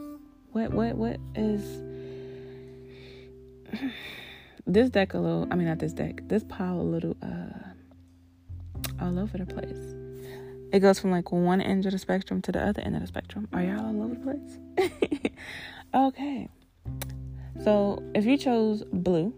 [0.52, 1.62] What what what is
[4.66, 6.20] this deck a little I mean not this deck.
[6.28, 7.70] This pile a little uh
[9.00, 9.94] all over the place.
[10.72, 13.06] It goes from like one end of the spectrum to the other end of the
[13.06, 13.48] spectrum.
[13.52, 15.32] Are y'all all over the place?
[15.94, 16.48] okay.
[17.62, 19.34] So if you chose blue,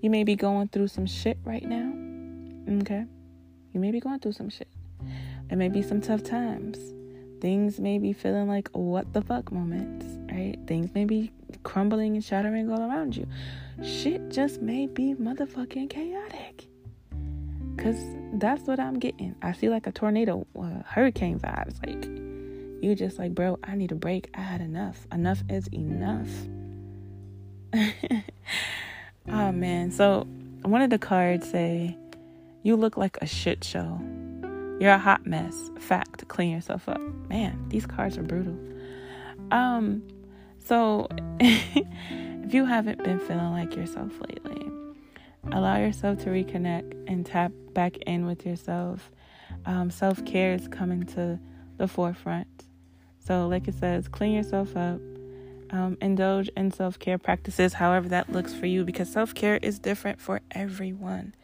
[0.00, 1.92] you may be going through some shit right now.
[2.82, 3.04] Okay?
[3.72, 4.68] You may be going through some shit.
[5.50, 6.78] It may be some tough times.
[7.40, 10.58] Things may be feeling like what the fuck moments right?
[10.66, 13.26] Things may be crumbling and shattering all around you.
[13.82, 16.66] Shit just may be motherfucking chaotic.
[17.78, 18.02] Cause
[18.34, 19.34] that's what I'm getting.
[19.42, 21.84] I see like a tornado, uh, hurricane vibes.
[21.86, 22.04] Like
[22.82, 24.30] you just like, bro, I need a break.
[24.34, 25.06] I had enough.
[25.12, 26.30] Enough is enough.
[29.28, 29.90] oh man.
[29.90, 30.26] So
[30.62, 31.96] one of the cards say,
[32.62, 34.00] "You look like a shit show.
[34.78, 35.70] You're a hot mess.
[35.78, 36.28] Fact.
[36.28, 38.56] Clean yourself up." Man, these cards are brutal.
[39.50, 40.02] Um,
[40.58, 41.08] so,
[41.40, 44.70] if you haven't been feeling like yourself lately,
[45.52, 49.10] allow yourself to reconnect and tap back in with yourself.
[49.64, 51.38] Um, Self care is coming to
[51.76, 52.64] the forefront.
[53.18, 55.00] So, like it says, clean yourself up,
[55.70, 59.78] um, indulge in self care practices, however that looks for you, because self care is
[59.78, 61.34] different for everyone.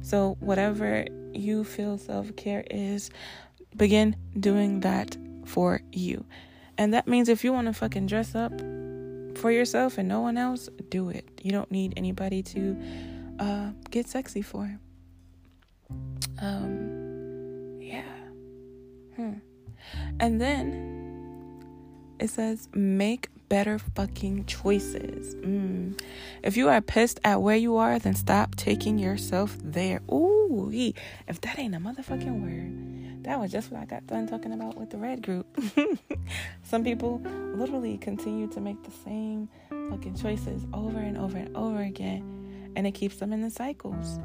[0.00, 1.04] So, whatever
[1.38, 3.10] you feel self care is,
[3.76, 6.24] begin doing that for you.
[6.78, 8.52] And that means if you want to fucking dress up
[9.36, 11.28] for yourself and no one else, do it.
[11.42, 12.76] You don't need anybody to
[13.38, 14.78] uh, get sexy for.
[16.40, 18.02] Um, yeah.
[19.14, 19.34] Hmm.
[20.20, 21.62] And then
[22.18, 25.34] it says, make better fucking choices.
[25.36, 26.00] Mm.
[26.42, 30.00] If you are pissed at where you are, then stop taking yourself there.
[30.10, 34.52] Ooh, if that ain't a motherfucking word, that was just what I got done talking
[34.52, 35.46] about with the red group.
[36.62, 37.20] Some people
[37.54, 39.48] literally continue to make the same
[39.90, 44.18] fucking choices over and over and over again, and it keeps them in the cycles.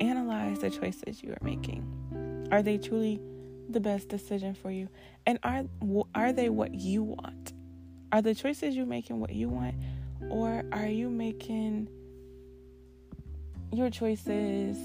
[0.00, 2.48] Analyze the choices you are making.
[2.50, 3.20] Are they truly
[3.72, 4.88] the best decision for you?
[5.26, 5.64] And are
[6.14, 7.52] are they what you want?
[8.12, 9.74] Are the choices you're making what you want
[10.30, 11.88] or are you making
[13.72, 14.76] your choices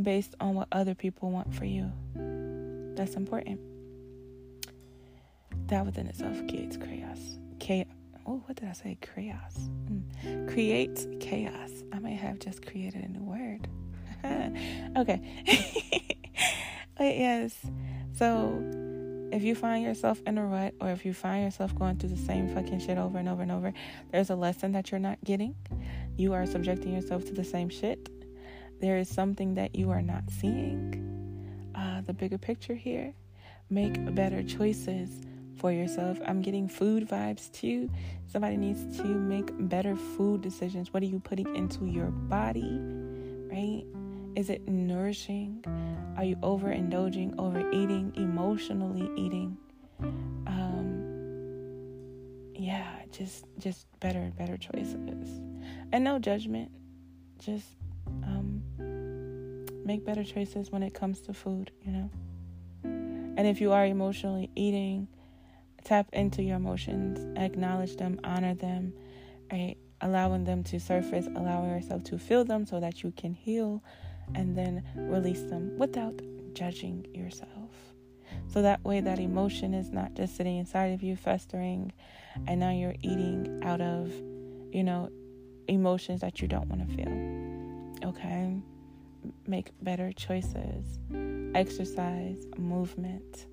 [0.00, 1.90] based on what other people want for you?
[2.96, 3.60] That's important.
[5.66, 7.18] That within itself creates chaos.
[7.58, 7.88] Chaos.
[8.26, 8.98] Oh, what did I say?
[9.00, 9.68] Chaos.
[10.24, 10.52] Mm.
[10.52, 11.70] Creates chaos.
[11.92, 13.68] I may have just created a new word.
[14.96, 15.20] okay.
[16.98, 17.56] but yes.
[18.12, 18.62] So
[19.32, 22.16] if you find yourself in a rut or if you find yourself going through the
[22.16, 23.72] same fucking shit over and over and over,
[24.10, 25.54] there's a lesson that you're not getting.
[26.16, 28.08] You are subjecting yourself to the same shit.
[28.80, 31.04] There is something that you are not seeing.
[31.74, 33.14] Uh, the bigger picture here.
[33.70, 35.10] Make better choices
[35.56, 36.18] for yourself.
[36.26, 37.90] I'm getting food vibes too.
[38.32, 40.92] Somebody needs to make better food decisions.
[40.92, 42.80] What are you putting into your body?
[43.50, 43.84] Right?
[44.38, 45.64] Is it nourishing?
[46.16, 49.58] Are you overindulging, overeating, emotionally eating?
[50.46, 51.02] Um,
[52.54, 55.40] yeah, just just better, better choices,
[55.90, 56.70] and no judgment.
[57.40, 57.66] Just
[58.22, 58.62] um,
[59.84, 61.72] make better choices when it comes to food.
[61.84, 62.10] You know,
[62.84, 65.08] and if you are emotionally eating,
[65.82, 68.92] tap into your emotions, acknowledge them, honor them,
[69.50, 69.74] right?
[70.00, 73.82] Allowing them to surface, allowing yourself to feel them so that you can heal
[74.34, 76.20] and then release them without
[76.54, 77.70] judging yourself.
[78.48, 81.92] So that way, that emotion is not just sitting inside of you, festering,
[82.46, 84.12] and now you're eating out of,
[84.72, 85.10] you know,
[85.66, 88.08] emotions that you don't want to feel.
[88.08, 88.60] Okay?
[89.46, 90.98] Make better choices,
[91.54, 93.46] exercise, movement.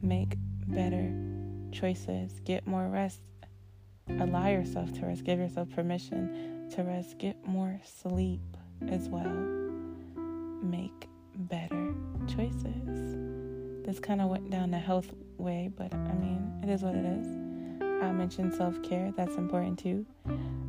[0.00, 0.34] Make
[0.66, 1.12] better
[1.70, 3.20] choices, get more rest.
[4.08, 8.40] Allow yourself to rest, give yourself permission to rest, get more sleep
[8.88, 9.70] as well
[10.62, 11.94] make better
[12.28, 13.16] choices.
[13.84, 17.04] This kind of went down the health way, but I mean, it is what it
[17.04, 17.26] is.
[18.02, 20.06] I mentioned self care, that's important too.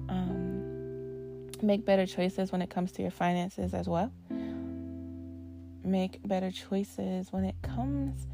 [0.10, 4.12] Um, make better choices when it comes to your finances as well.
[5.84, 8.28] Make better choices when it comes,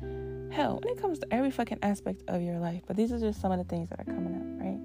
[0.52, 2.84] hell, when it comes to every fucking aspect of your life.
[2.86, 4.80] But these are just some of the things that are coming up, right?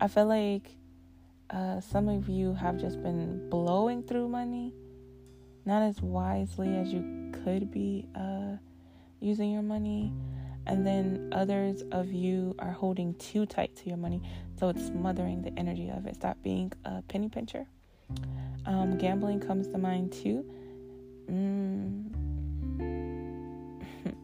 [0.00, 0.76] I feel like
[1.50, 4.72] uh, some of you have just been blowing through money
[5.64, 8.56] not as wisely as you could be uh,
[9.20, 10.12] using your money.
[10.66, 14.22] And then others of you are holding too tight to your money,
[14.58, 16.16] so it's smothering the energy of it.
[16.16, 17.66] Stop being a penny pincher.
[18.66, 20.44] Um, gambling comes to mind too.
[21.30, 22.10] Mm.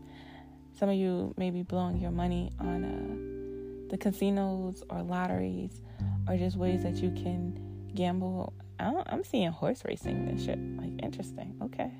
[0.78, 5.80] Some of you may be blowing your money on uh, the casinos or lotteries
[6.28, 7.58] or just ways that you can
[7.94, 10.58] gamble I'm seeing horse racing and shit.
[10.76, 11.56] Like, interesting.
[11.62, 11.90] Okay.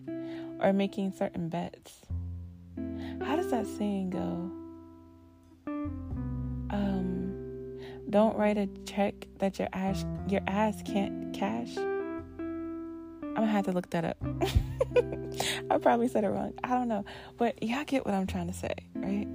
[0.61, 2.01] Or making certain bets.
[3.25, 4.51] How does that saying go?
[6.71, 7.79] Um,
[8.11, 11.77] don't write a check that your ass your ass can't cash.
[11.77, 14.17] I'm gonna have to look that up.
[15.71, 16.55] I probably said it wrong.
[16.65, 17.05] I don't know,
[17.37, 19.29] but y'all get what I'm trying to say, right?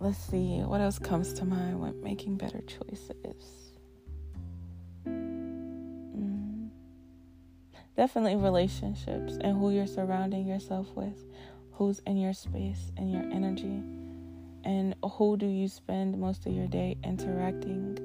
[0.00, 3.65] Let's see what else comes to mind when making better choices.
[5.06, 6.66] Mm-hmm.
[7.96, 11.24] definitely relationships and who you're surrounding yourself with,
[11.72, 13.82] who's in your space and your energy,
[14.64, 17.98] and who do you spend most of your day interacting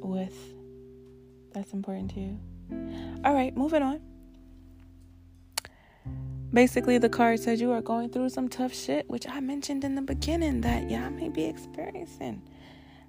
[0.00, 0.36] with.
[1.52, 2.38] That's important too.
[3.24, 4.00] All right, moving on.
[6.52, 9.96] Basically, the card says you are going through some tough shit, which I mentioned in
[9.96, 12.42] the beginning that y'all may be experiencing.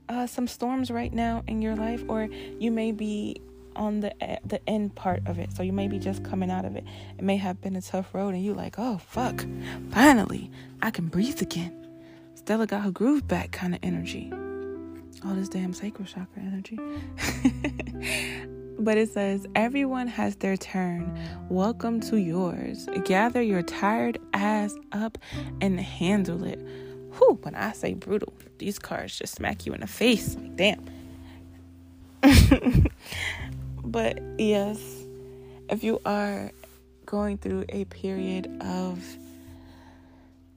[0.07, 3.41] Uh, some storms right now in your life, or you may be
[3.75, 4.13] on the
[4.45, 5.51] the end part of it.
[5.53, 6.83] So you may be just coming out of it.
[7.17, 9.45] It may have been a tough road, and you're like, oh fuck,
[9.91, 11.73] finally I can breathe again.
[12.35, 14.31] Stella got her groove back, kind of energy.
[15.25, 16.77] All this damn sacral chakra energy.
[18.79, 21.17] but it says, everyone has their turn.
[21.49, 22.87] Welcome to yours.
[23.05, 25.17] Gather your tired ass up
[25.61, 26.59] and handle it.
[27.17, 30.35] Whew, when I say brutal, these cards just smack you in the face.
[30.35, 30.85] Like, damn.
[33.85, 34.79] But yes,
[35.69, 36.51] if you are
[37.05, 38.99] going through a period of,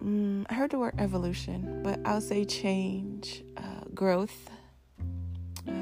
[0.01, 4.51] um, I heard the word evolution, but I'll say change, uh, growth.
[5.68, 5.72] Uh,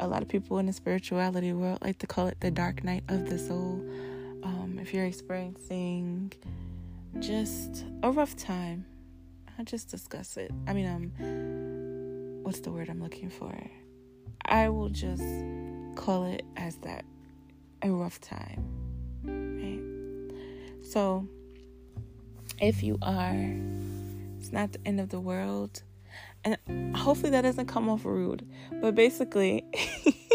[0.00, 3.04] a lot of people in the spirituality world like to call it the dark night
[3.08, 3.80] of the soul.
[4.42, 6.32] Um, if you're experiencing
[7.20, 8.84] just a rough time,
[9.58, 10.50] I'll just discuss it.
[10.66, 13.54] I mean, um, what's the word I'm looking for?
[14.44, 15.24] I will just
[15.96, 17.04] call it as that
[17.82, 18.64] a rough time,
[19.24, 20.84] right?
[20.84, 21.26] So,
[22.60, 23.34] if you are,
[24.38, 25.82] it's not the end of the world,
[26.44, 28.46] and hopefully that doesn't come off rude,
[28.80, 29.64] but basically,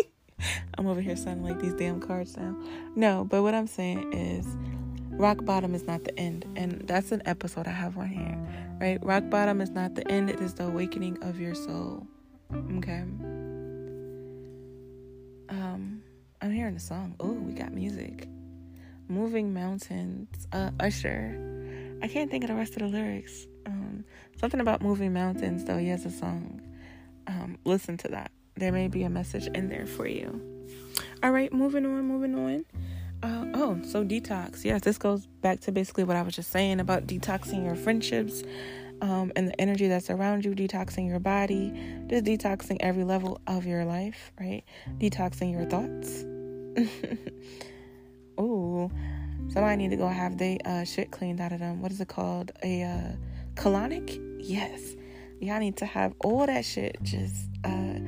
[0.77, 2.55] I'm over here sounding like these damn cards now.
[2.95, 4.45] No, but what I'm saying is,
[5.11, 6.45] rock bottom is not the end.
[6.55, 8.37] And that's an episode I have on here,
[8.81, 8.97] right?
[9.05, 12.07] Rock bottom is not the end, it is the awakening of your soul.
[12.51, 13.03] Okay.
[15.49, 16.01] Um,
[16.41, 17.15] I'm hearing a song.
[17.19, 18.27] Oh, we got music.
[19.07, 21.37] Moving Mountains, uh, Usher.
[22.01, 23.45] I can't think of the rest of the lyrics.
[23.67, 24.03] Um,
[24.39, 25.77] something about moving mountains, though.
[25.77, 26.59] He has a song.
[27.27, 28.31] Um, listen to that.
[28.55, 30.41] There may be a message in there for you.
[31.21, 32.65] All right, moving on, moving on.
[33.23, 34.65] Uh, oh, so detox.
[34.65, 38.43] Yes, this goes back to basically what I was just saying about detoxing your friendships
[39.01, 41.71] um, and the energy that's around you, detoxing your body,
[42.07, 44.63] just detoxing every level of your life, right?
[44.97, 46.23] Detoxing your thoughts.
[48.39, 48.89] Ooh,
[49.49, 51.81] somebody need to go have they uh, shit cleaned out of them.
[51.81, 52.51] What is it called?
[52.63, 53.11] A uh,
[53.53, 54.19] colonic?
[54.39, 54.95] Yes.
[55.39, 57.35] Y'all need to have all that shit just.
[57.63, 57.99] Uh,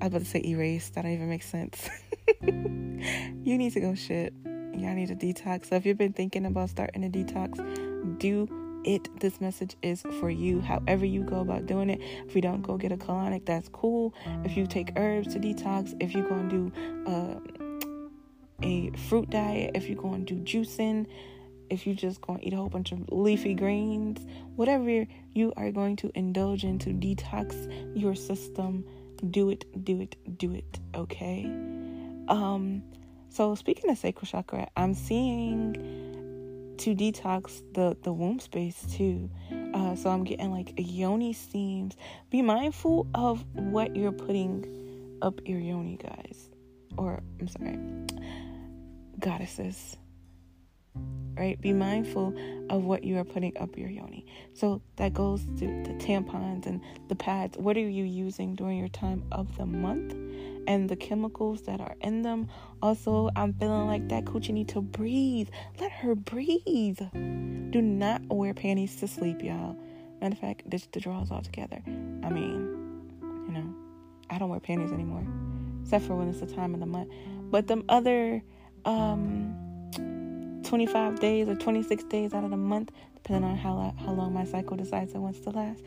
[0.00, 0.90] I was about to say erase.
[0.90, 1.88] That don't even make sense.
[2.42, 4.32] you need to go shit.
[4.44, 5.66] Y'all need a detox.
[5.66, 8.48] So if you've been thinking about starting a detox, do
[8.84, 9.08] it.
[9.20, 10.60] This message is for you.
[10.60, 12.00] However you go about doing it.
[12.26, 14.14] If you don't go get a colonic, that's cool.
[14.44, 16.72] If you take herbs to detox, if you go and do
[17.06, 17.40] uh,
[18.62, 21.06] a fruit diet, if you go and do juicing,
[21.70, 24.24] if you just go and eat a whole bunch of leafy greens,
[24.56, 27.54] whatever you are going to indulge in to detox
[27.94, 28.84] your system,
[29.30, 30.78] do it, do it, do it.
[30.94, 31.44] Okay.
[32.28, 32.82] Um.
[33.30, 35.74] So speaking of sacral chakra, I'm seeing
[36.78, 39.30] to detox the the womb space too.
[39.74, 41.96] Uh, so I'm getting like yoni steams.
[42.30, 46.48] Be mindful of what you're putting up your yoni, guys.
[46.96, 47.78] Or I'm sorry,
[49.18, 49.96] goddesses.
[51.36, 51.60] Right?
[51.60, 52.34] Be mindful
[52.68, 54.26] of what you are putting up your yoni.
[54.54, 57.56] So that goes to the tampons and the pads.
[57.56, 60.14] What are you using during your time of the month?
[60.68, 62.46] and the chemicals that are in them.
[62.82, 65.48] Also, I'm feeling like that coochie need to breathe.
[65.80, 67.00] Let her breathe.
[67.70, 69.76] Do not wear panties to sleep, y'all.
[70.20, 71.80] Matter of fact, ditch the drawers altogether.
[71.86, 73.74] I mean, you know,
[74.28, 75.26] I don't wear panties anymore,
[75.82, 77.10] except for when it's the time of the month.
[77.50, 78.42] But them other
[78.84, 79.67] um
[80.64, 84.44] 25 days or 26 days out of the month, depending on how how long my
[84.44, 85.82] cycle decides it wants to last,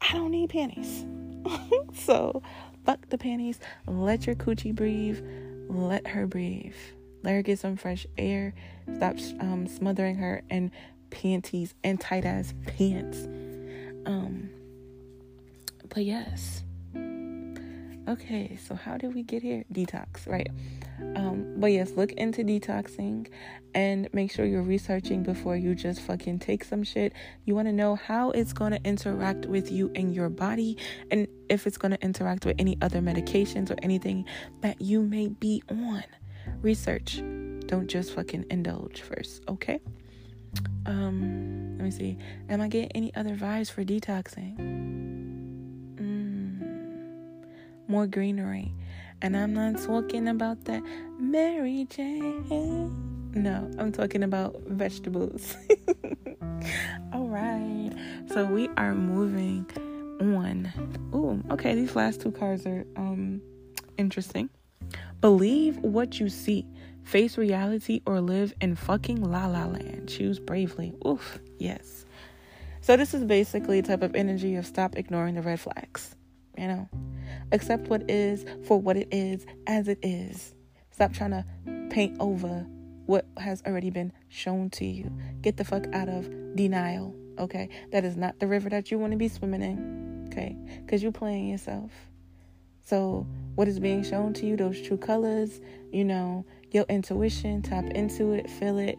[0.00, 1.04] I don't need panties.
[1.94, 2.42] so
[2.84, 3.60] fuck the panties.
[3.86, 5.20] Let your coochie breathe.
[5.68, 6.74] Let her breathe.
[7.22, 8.54] Let her get some fresh air.
[8.96, 10.72] Stop um, smothering her in
[11.10, 13.26] panties and tight ass pants.
[14.06, 14.50] Um,
[15.88, 16.62] but yes.
[18.10, 19.64] Okay, so how did we get here?
[19.72, 20.48] Detox, right?
[21.14, 23.28] Um, but yes, look into detoxing
[23.72, 27.12] and make sure you're researching before you just fucking take some shit.
[27.44, 30.76] You want to know how it's going to interact with you and your body
[31.12, 34.24] and if it's going to interact with any other medications or anything
[34.60, 36.02] that you may be on.
[36.62, 37.18] Research.
[37.66, 39.78] Don't just fucking indulge first, okay?
[40.84, 42.18] Um, let me see.
[42.48, 44.99] Am I getting any other vibes for detoxing?
[47.90, 48.72] More greenery.
[49.20, 50.80] And I'm not talking about that
[51.18, 53.32] Mary Jane.
[53.34, 55.56] No, I'm talking about vegetables.
[57.12, 57.90] All right.
[58.32, 59.66] So we are moving
[60.20, 60.70] on.
[61.12, 63.42] Ooh, okay, these last two cards are um
[63.98, 64.50] interesting.
[65.20, 66.68] Believe what you see.
[67.02, 70.08] Face reality or live in fucking la la land.
[70.08, 70.94] Choose bravely.
[71.04, 72.06] Oof, yes.
[72.82, 76.14] So this is basically a type of energy of stop ignoring the red flags.
[76.56, 76.88] You know,
[77.52, 80.54] accept what is for what it is as it is.
[80.90, 81.44] Stop trying to
[81.90, 82.66] paint over
[83.06, 85.10] what has already been shown to you.
[85.42, 87.68] Get the fuck out of denial, okay?
[87.90, 90.56] That is not the river that you want to be swimming in, okay?
[90.84, 91.90] Because you're playing yourself.
[92.84, 95.60] So, what is being shown to you, those true colors,
[95.92, 98.98] you know, your intuition, tap into it, feel it,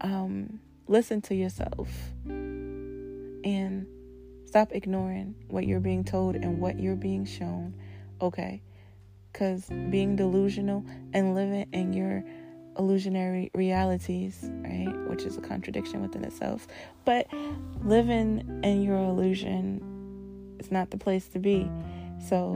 [0.00, 1.88] um, listen to yourself,
[2.24, 3.86] and
[4.50, 7.72] Stop ignoring what you're being told and what you're being shown,
[8.20, 8.60] okay?
[9.32, 12.24] Because being delusional and living in your
[12.76, 14.92] illusionary realities, right?
[15.08, 16.66] Which is a contradiction within itself.
[17.04, 17.28] But
[17.84, 21.70] living in your illusion is not the place to be.
[22.28, 22.54] So,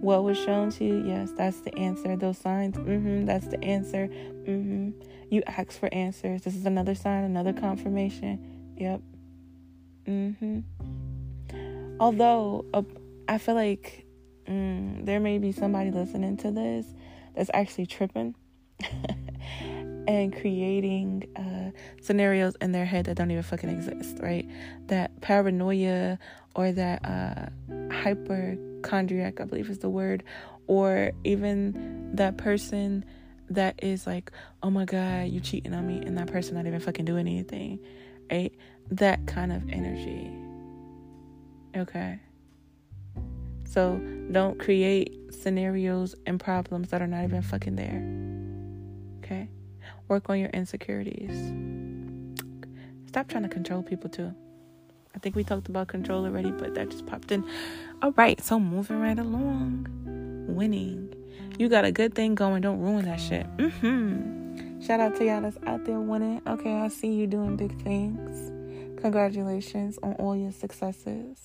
[0.00, 1.04] what was shown to you?
[1.06, 2.16] Yes, that's the answer.
[2.16, 4.08] Those signs, mm-hmm, that's the answer.
[4.08, 4.92] Mm-hmm.
[5.28, 6.40] You ask for answers.
[6.44, 8.72] This is another sign, another confirmation.
[8.78, 9.02] Yep.
[10.06, 10.60] Mm-hmm.
[11.98, 12.82] Although uh,
[13.28, 14.06] I feel like
[14.46, 16.86] mm, there may be somebody listening to this
[17.34, 18.34] that's actually tripping
[20.08, 21.70] and creating uh,
[22.02, 24.48] scenarios in their head that don't even fucking exist, right?
[24.86, 26.18] That paranoia
[26.54, 27.46] or that uh,
[27.92, 30.22] hypochondriac, I believe is the word,
[30.66, 33.04] or even that person
[33.48, 34.32] that is like,
[34.62, 37.78] oh my God, you cheating on me, and that person not even fucking doing anything,
[38.30, 38.52] right?
[38.90, 40.45] That kind of energy.
[41.76, 42.18] Okay.
[43.64, 44.00] So
[44.32, 48.02] don't create scenarios and problems that are not even fucking there.
[49.18, 49.48] Okay?
[50.08, 51.52] Work on your insecurities.
[53.08, 54.32] Stop trying to control people too.
[55.14, 57.44] I think we talked about control already, but that just popped in.
[58.02, 59.86] All right, so moving right along.
[60.48, 61.14] Winning.
[61.58, 62.60] You got a good thing going.
[62.60, 63.46] Don't ruin that shit.
[63.56, 64.80] Mm-hmm.
[64.82, 66.42] Shout out to y'all that's out there winning.
[66.46, 68.52] Okay, I see you doing big things.
[69.06, 71.38] Congratulations on all your successes.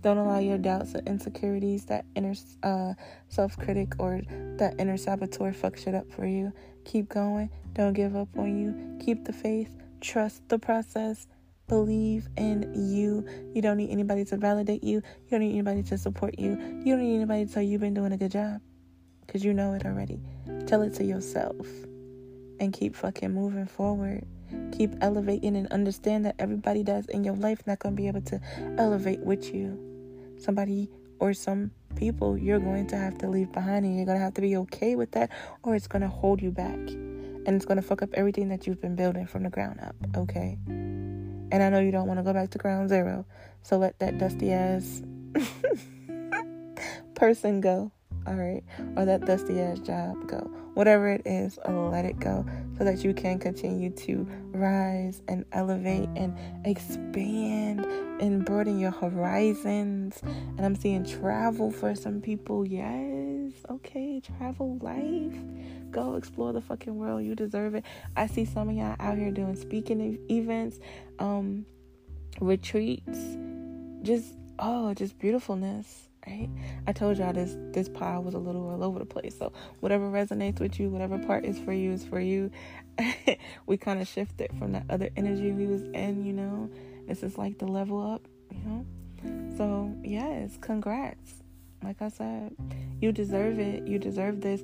[0.00, 2.32] Don't allow your doubts or insecurities, that inner
[2.62, 2.94] uh,
[3.28, 4.22] self critic or
[4.56, 6.54] that inner saboteur fuck shit up for you.
[6.86, 7.50] Keep going.
[7.74, 8.98] Don't give up on you.
[9.04, 9.76] Keep the faith.
[10.00, 11.26] Trust the process.
[11.68, 13.26] Believe in you.
[13.54, 14.96] You don't need anybody to validate you.
[14.96, 16.52] You don't need anybody to support you.
[16.52, 18.62] You don't need anybody to tell you you've been doing a good job
[19.26, 20.18] because you know it already.
[20.66, 21.66] Tell it to yourself
[22.58, 24.24] and keep fucking moving forward.
[24.72, 28.22] Keep elevating and understand that everybody that's in your life not going to be able
[28.22, 28.40] to
[28.78, 29.78] elevate with you.
[30.38, 30.88] Somebody
[31.18, 34.34] or some people you're going to have to leave behind and you're going to have
[34.34, 35.30] to be okay with that
[35.62, 38.66] or it's going to hold you back and it's going to fuck up everything that
[38.66, 40.58] you've been building from the ground up, okay?
[40.66, 43.26] And I know you don't want to go back to ground zero.
[43.62, 45.02] So let that dusty ass
[47.14, 47.92] person go
[48.26, 48.62] all right,
[48.96, 50.50] or that dusty ass job go.
[50.74, 52.46] Whatever it is, let it go
[52.78, 57.84] so that you can continue to rise and elevate and expand
[58.20, 60.20] and broaden your horizons.
[60.22, 62.66] And I'm seeing travel for some people.
[62.66, 65.38] Yes, okay, travel life.
[65.90, 67.22] Go explore the fucking world.
[67.22, 67.84] You deserve it.
[68.16, 70.80] I see some of y'all out here doing speaking events,
[71.18, 71.66] um,
[72.40, 73.18] retreats,
[74.02, 76.48] just oh, just beautifulness right?
[76.86, 79.36] I told y'all this this pile was a little all over the place.
[79.38, 82.50] So whatever resonates with you, whatever part is for you is for you.
[83.66, 86.70] we kind of shifted from that other energy we was in, you know.
[87.06, 88.86] This is like the level up, you know.
[89.56, 91.34] So yes, congrats.
[91.82, 92.54] Like I said,
[93.00, 93.86] you deserve it.
[93.86, 94.62] You deserve this.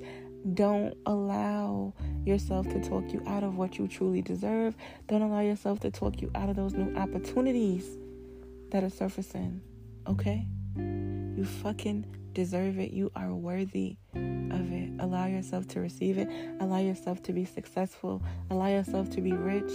[0.53, 1.93] Don't allow
[2.25, 4.75] yourself to talk you out of what you truly deserve.
[5.07, 7.97] Don't allow yourself to talk you out of those new opportunities
[8.71, 9.61] that are surfacing.
[10.07, 10.47] Okay?
[11.39, 12.91] You fucking deserve it.
[12.91, 14.91] You are worthy of it.
[14.99, 16.27] Allow yourself to receive it.
[16.59, 18.21] Allow yourself to be successful.
[18.49, 19.71] Allow yourself to be rich.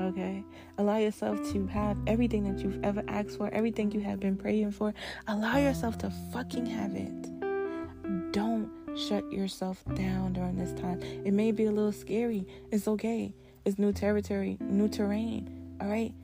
[0.00, 0.44] Okay?
[0.78, 4.70] Allow yourself to have everything that you've ever asked for, everything you have been praying
[4.70, 4.94] for.
[5.26, 8.30] Allow yourself to fucking have it.
[8.30, 11.02] Don't shut yourself down during this time.
[11.02, 12.46] It may be a little scary.
[12.70, 13.34] It's okay.
[13.64, 15.76] It's new territory, new terrain.
[15.80, 16.14] All right?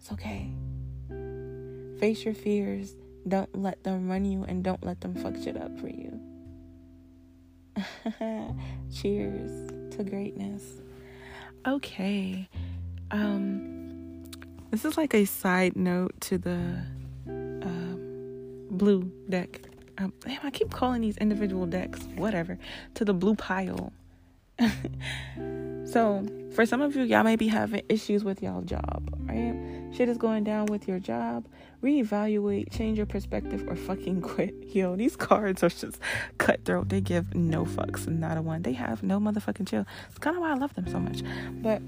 [0.00, 0.50] It's okay.
[2.00, 2.96] Face your fears
[3.30, 6.20] don't let them run you and don't let them fuck shit up for you.
[8.94, 10.64] Cheers to greatness.
[11.66, 12.48] Okay.
[13.10, 13.78] Um
[14.70, 16.84] this is like a side note to the
[17.26, 19.62] um, blue deck.
[19.96, 22.58] Um, damn, I keep calling these individual decks, whatever,
[22.94, 23.92] to the blue pile.
[25.84, 29.56] so, for some of you, y'all may be having issues with y'all job, right?
[29.92, 31.46] Shit is going down with your job
[31.82, 34.54] reevaluate, change your perspective, or fucking quit.
[34.74, 35.98] Yo, these cards are just
[36.38, 36.88] cutthroat.
[36.88, 38.62] They give no fucks, not a one.
[38.62, 39.86] They have no motherfucking chill.
[40.08, 41.22] It's kind of why I love them so much.
[41.62, 41.82] But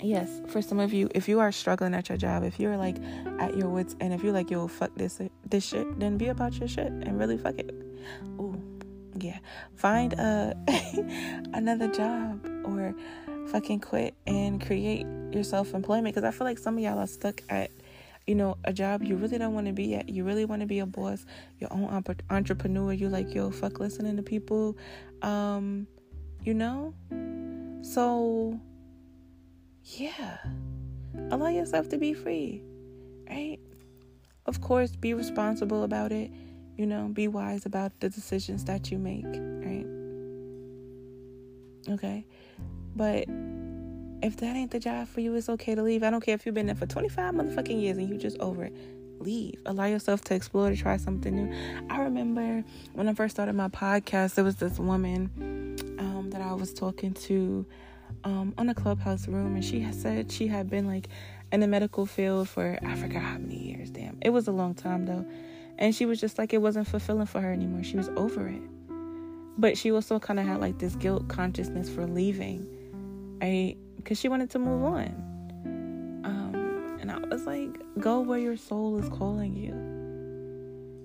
[0.00, 2.96] yes, for some of you, if you are struggling at your job, if you're like
[3.38, 6.58] at your wits, and if you're like, yo, fuck this this shit, then be about
[6.58, 7.74] your shit and really fuck it.
[8.38, 8.60] Ooh,
[9.18, 9.38] yeah.
[9.74, 12.94] Find uh, a another job or
[13.48, 17.06] fucking quit and create your self employment because I feel like some of y'all are
[17.06, 17.70] stuck at
[18.26, 20.08] you know, a job you really don't want to be at.
[20.08, 21.26] You really want to be a boss,
[21.58, 22.92] your own entrepreneur.
[22.92, 24.76] You like, yo, fuck listening to people.
[25.22, 25.86] Um,
[26.44, 26.94] you know?
[27.82, 28.60] So,
[29.84, 30.38] yeah.
[31.30, 32.62] Allow yourself to be free,
[33.28, 33.58] right?
[34.46, 36.30] Of course, be responsible about it.
[36.76, 39.86] You know, be wise about the decisions that you make, right?
[41.94, 42.24] Okay?
[42.94, 43.26] But
[44.22, 46.02] if that ain't the job for you, it's okay to leave.
[46.02, 48.64] I don't care if you've been there for 25 motherfucking years and you just over
[48.64, 48.76] it.
[49.18, 49.60] Leave.
[49.66, 51.86] Allow yourself to explore, to try something new.
[51.90, 55.30] I remember when I first started my podcast, there was this woman
[55.98, 57.66] um, that I was talking to
[58.24, 61.08] um, on a clubhouse room, and she said she had been like
[61.50, 63.90] in the medical field for I forgot how many years.
[63.90, 65.26] Damn, it was a long time though,
[65.78, 67.82] and she was just like it wasn't fulfilling for her anymore.
[67.82, 68.62] She was over it,
[69.58, 72.66] but she also kind of had like this guilt consciousness for leaving.
[73.42, 73.76] Right?
[74.02, 76.22] because she wanted to move on.
[76.24, 79.72] Um, and I was like, go where your soul is calling you.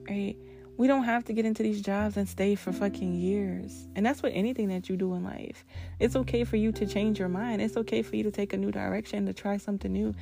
[0.09, 0.35] Right?
[0.77, 3.87] We don't have to get into these jobs and stay for fucking years.
[3.95, 5.65] And that's what anything that you do in life.
[5.99, 7.61] It's okay for you to change your mind.
[7.61, 10.13] It's okay for you to take a new direction, to try something new,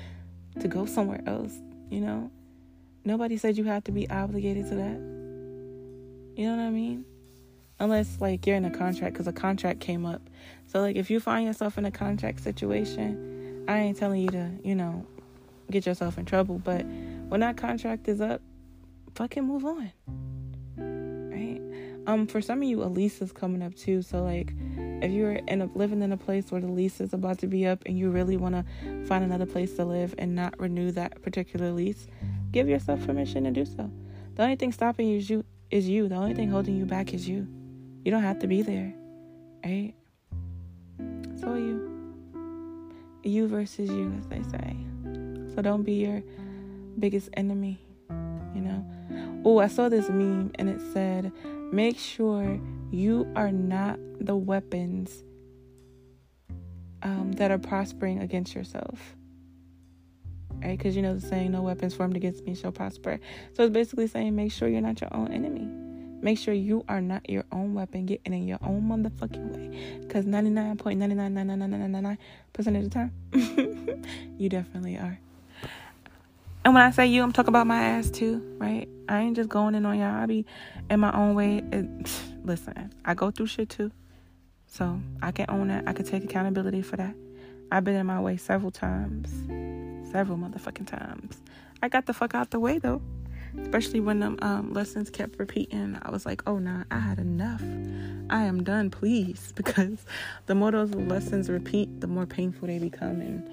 [0.59, 1.53] to go somewhere else,
[1.89, 2.31] you know?
[3.03, 4.97] Nobody said you have to be obligated to that.
[6.35, 7.05] You know what I mean?
[7.79, 10.21] Unless like you're in a contract because a contract came up.
[10.67, 14.51] So like if you find yourself in a contract situation, I ain't telling you to,
[14.63, 15.05] you know,
[15.71, 16.85] get yourself in trouble, but
[17.27, 18.41] when that contract is up,
[19.15, 19.91] fucking move on
[20.77, 21.61] Right?
[22.07, 24.01] um, for some of you, a lease is coming up too.
[24.01, 24.53] So like,
[25.01, 27.65] if you're in a, living in a place where the lease is about to be
[27.65, 31.21] up and you really want to find another place to live and not renew that
[31.21, 32.07] particular lease,
[32.51, 33.89] give yourself permission to do so.
[34.35, 35.45] The only thing stopping you is you.
[35.71, 36.07] Is you.
[36.07, 37.47] The only thing holding you back is you.
[38.03, 38.93] You don't have to be there,
[39.65, 39.93] right?
[41.39, 41.91] So you.
[43.23, 44.75] You versus you, as they say.
[45.55, 46.21] So don't be your
[46.99, 47.79] biggest enemy.
[48.53, 48.85] You know.
[49.43, 51.31] Oh, I saw this meme and it said
[51.71, 52.59] Make sure
[52.91, 55.23] you are not the weapons
[57.01, 59.15] um, that are prospering against yourself.
[60.63, 60.77] Right?
[60.77, 63.19] Because you know the saying, no weapons formed against me shall prosper.
[63.53, 65.84] So it's basically saying, make sure you're not your own enemy.
[66.25, 69.99] Make sure you are not your own weapon getting in your own motherfucking way.
[69.99, 72.17] Because 99.9999999%
[72.57, 73.11] of the time,
[74.39, 75.19] you definitely are.
[76.63, 78.89] And when I say you, I'm talking about my ass too, right?
[79.07, 80.15] I ain't just going in on y'all.
[80.15, 80.47] I be
[80.89, 81.61] in my own way.
[81.71, 81.85] It,
[82.43, 83.91] listen, I go through shit too.
[84.65, 85.87] So I can own that.
[85.87, 87.13] I can take accountability for that.
[87.71, 89.29] I've been in my way several times.
[90.11, 91.37] Several motherfucking times.
[91.83, 93.03] I got the fuck out the way though.
[93.61, 95.97] Especially when them um, lessons kept repeating.
[96.01, 97.61] I was like, oh nah, I had enough.
[98.29, 99.53] I am done, please.
[99.65, 100.05] Because
[100.45, 103.21] the more those lessons repeat, the more painful they become.
[103.21, 103.49] And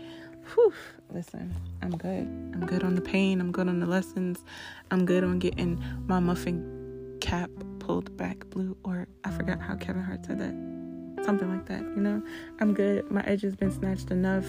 [0.53, 0.73] whew,
[1.11, 2.27] listen, I'm good.
[2.55, 3.41] I'm good on the pain.
[3.41, 4.45] I'm good on the lessons.
[4.91, 8.77] I'm good on getting my muffin cap pulled back blue.
[8.85, 11.25] Or I forgot how Kevin Hart said that.
[11.25, 12.23] Something like that, you know?
[12.61, 13.09] I'm good.
[13.11, 14.47] My edge has been snatched enough.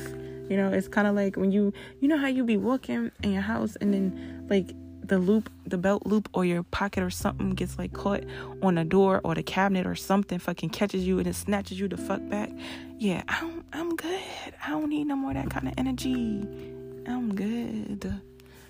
[0.49, 3.31] You know, it's kind of like when you, you know how you be walking in
[3.31, 7.51] your house and then like the loop, the belt loop, or your pocket or something
[7.51, 8.23] gets like caught
[8.61, 11.87] on a door or the cabinet or something fucking catches you and it snatches you
[11.87, 12.49] the fuck back.
[12.97, 14.21] Yeah, I'm I'm good.
[14.65, 16.47] I don't need no more that kind of energy.
[17.05, 18.21] I'm good.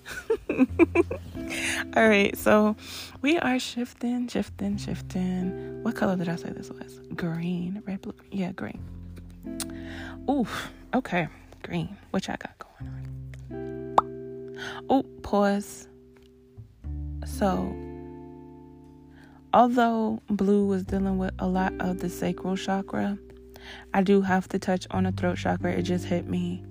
[1.96, 2.76] All right, so
[3.22, 5.82] we are shifting, shifting, shifting.
[5.82, 7.00] What color did I say this was?
[7.14, 8.14] Green, red, blue.
[8.30, 8.82] Yeah, green.
[10.28, 10.70] Oof.
[10.94, 11.28] Okay,
[11.62, 11.96] green.
[12.10, 12.90] What y'all got going
[13.50, 14.84] on?
[14.88, 15.88] Oh, pause.
[17.38, 17.74] So,
[19.52, 23.18] although Blue was dealing with a lot of the sacral chakra,
[23.92, 25.72] I do have to touch on the throat chakra.
[25.72, 26.64] It just hit me.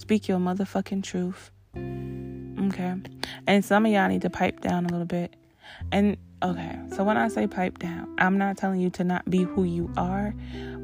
[0.00, 1.52] Speak your motherfucking truth.
[1.76, 2.94] Okay.
[3.46, 5.36] And some of y'all need to pipe down a little bit.
[5.92, 9.44] And okay, so when I say pipe down, I'm not telling you to not be
[9.44, 10.34] who you are,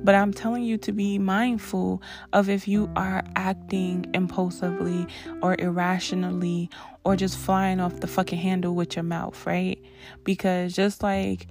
[0.04, 2.00] but I'm telling you to be mindful
[2.32, 5.06] of if you are acting impulsively
[5.42, 6.70] or irrationally
[7.06, 9.78] or just flying off the fucking handle with your mouth, right?
[10.24, 11.46] Because just like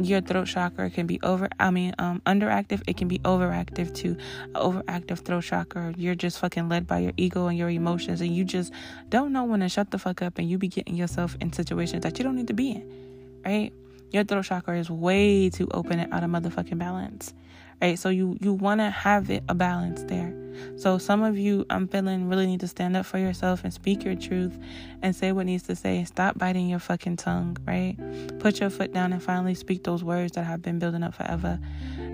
[0.00, 4.16] your throat chakra can be over i mean um underactive it can be overactive too.
[4.54, 8.42] Overactive throat chakra you're just fucking led by your ego and your emotions and you
[8.42, 8.72] just
[9.10, 12.02] don't know when to shut the fuck up and you be getting yourself in situations
[12.02, 13.72] that you don't need to be in right?
[14.10, 17.32] Your throat chakra is way too open and out of motherfucking balance
[17.80, 20.34] right so you you want to have it a balance there.
[20.76, 24.04] So some of you i'm feeling really need to stand up for yourself and speak
[24.04, 24.58] your truth
[25.02, 26.04] and say what needs to say.
[26.04, 27.96] Stop biting your fucking tongue right?
[28.38, 31.58] Put your foot down and finally speak those words that have been building up forever.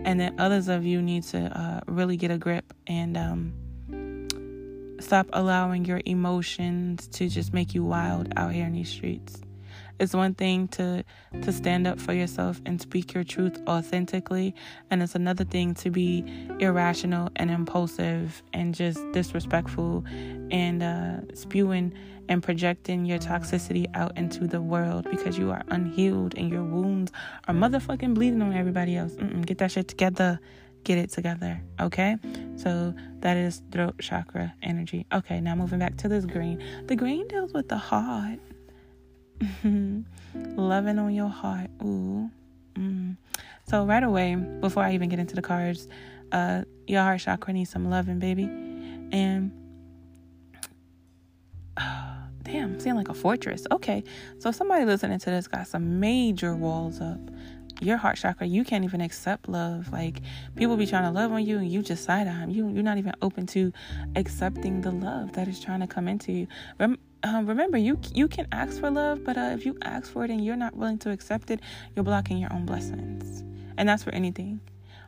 [0.04, 3.52] And then others of you need to uh, really get a grip and um,
[5.00, 9.40] stop allowing your emotions to just make you wild out here in these streets
[9.98, 11.04] it's one thing to
[11.42, 14.54] to stand up for yourself and speak your truth authentically,
[14.90, 16.24] and it's another thing to be
[16.58, 20.04] irrational and impulsive and just disrespectful
[20.50, 21.92] and uh, spewing
[22.28, 27.12] and projecting your toxicity out into the world because you are unhealed and your wounds
[27.48, 29.12] are motherfucking bleeding on everybody else.
[29.12, 30.40] Mm-mm, get that shit together.
[30.84, 31.60] Get it together.
[31.80, 32.16] Okay?
[32.56, 35.06] So that is throat chakra energy.
[35.12, 36.62] Okay, now moving back to this green.
[36.86, 38.38] The green deals with the heart.
[40.34, 41.70] Loving on your heart.
[41.82, 42.30] Ooh.
[42.74, 43.16] Mm.
[43.68, 45.88] So right away, before I even get into the cards,
[46.32, 48.44] uh, your heart chakra needs some loving, baby.
[49.12, 49.52] And
[51.76, 53.66] uh, damn, seeing like a fortress.
[53.72, 54.04] Okay,
[54.38, 57.18] so somebody listening to this got some major walls up.
[57.82, 59.92] Your heart chakra, you can't even accept love.
[59.92, 60.22] Like
[60.54, 62.50] people be trying to love on you, and you just side eye them.
[62.50, 63.72] You you're not even open to
[64.14, 66.46] accepting the love that is trying to come into you.
[66.80, 70.24] Rem- um, remember you you can ask for love, but uh, if you ask for
[70.24, 71.60] it and you're not willing to accept it,
[71.94, 73.42] you're blocking your own blessings,
[73.76, 74.60] and that's for anything.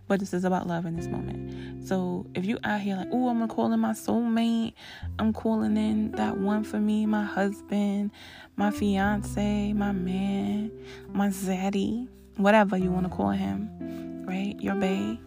[0.08, 1.86] But this is about love in this moment.
[1.86, 4.72] So if you out here like, oh, I'm gonna call in my soulmate,
[5.18, 8.10] I'm calling in that one for me, my husband,
[8.56, 10.72] my fiance, my man,
[11.12, 14.58] my zaddy, whatever you want to call him, right?
[14.60, 15.18] Your bae.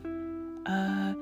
[0.66, 1.14] Uh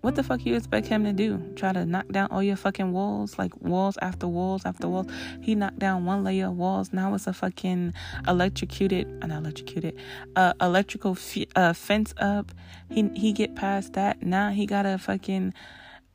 [0.00, 1.38] what the fuck you expect him to do?
[1.56, 5.06] Try to knock down all your fucking walls, like walls after walls after walls.
[5.42, 6.92] He knocked down one layer of walls.
[6.92, 7.92] Now it's a fucking
[8.26, 9.98] electrocuted, uh, not electrocuted,
[10.36, 12.52] uh, electrical f- uh, fence up.
[12.90, 14.22] He he get past that.
[14.22, 15.52] Now he gotta fucking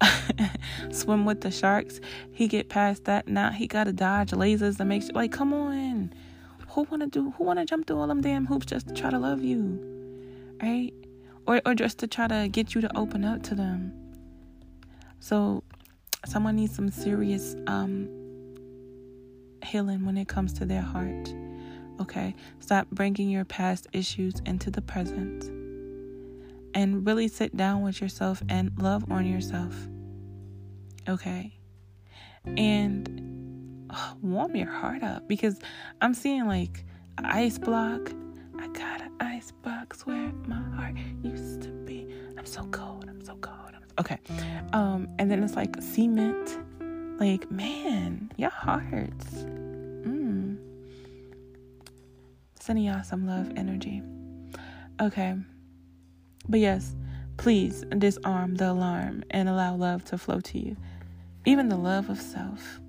[0.91, 1.99] swim with the sharks.
[2.31, 3.27] He get past that.
[3.27, 5.11] Now he gotta dodge lasers to make sure.
[5.13, 6.11] Like, come on,
[6.69, 7.31] who wanna do?
[7.37, 9.79] Who wanna jump through all them damn hoops just to try to love you,
[10.59, 10.91] right?
[11.47, 13.93] Or, or just to try to get you to open up to them.
[15.19, 15.63] So,
[16.25, 18.09] someone needs some serious um,
[19.63, 21.33] healing when it comes to their heart.
[22.01, 22.35] Okay?
[22.59, 25.45] Stop bringing your past issues into the present.
[26.73, 29.73] And really sit down with yourself and love on yourself.
[31.07, 31.57] Okay?
[32.57, 35.59] And oh, warm your heart up because
[36.01, 36.83] I'm seeing like
[37.17, 38.11] ice block
[38.65, 42.07] I got an ice box where my heart used to be.
[42.35, 43.05] I'm so cold.
[43.07, 43.73] I'm so cold.
[43.75, 44.17] I'm okay.
[44.73, 46.57] Um, and then it's like cement.
[47.19, 49.45] Like, man, your hearts.
[50.03, 50.57] Mm.
[52.59, 54.01] Sending y'all some love energy.
[54.99, 55.35] Okay.
[56.49, 56.95] But yes,
[57.37, 60.75] please disarm the alarm and allow love to flow to you.
[61.45, 62.79] Even the love of self.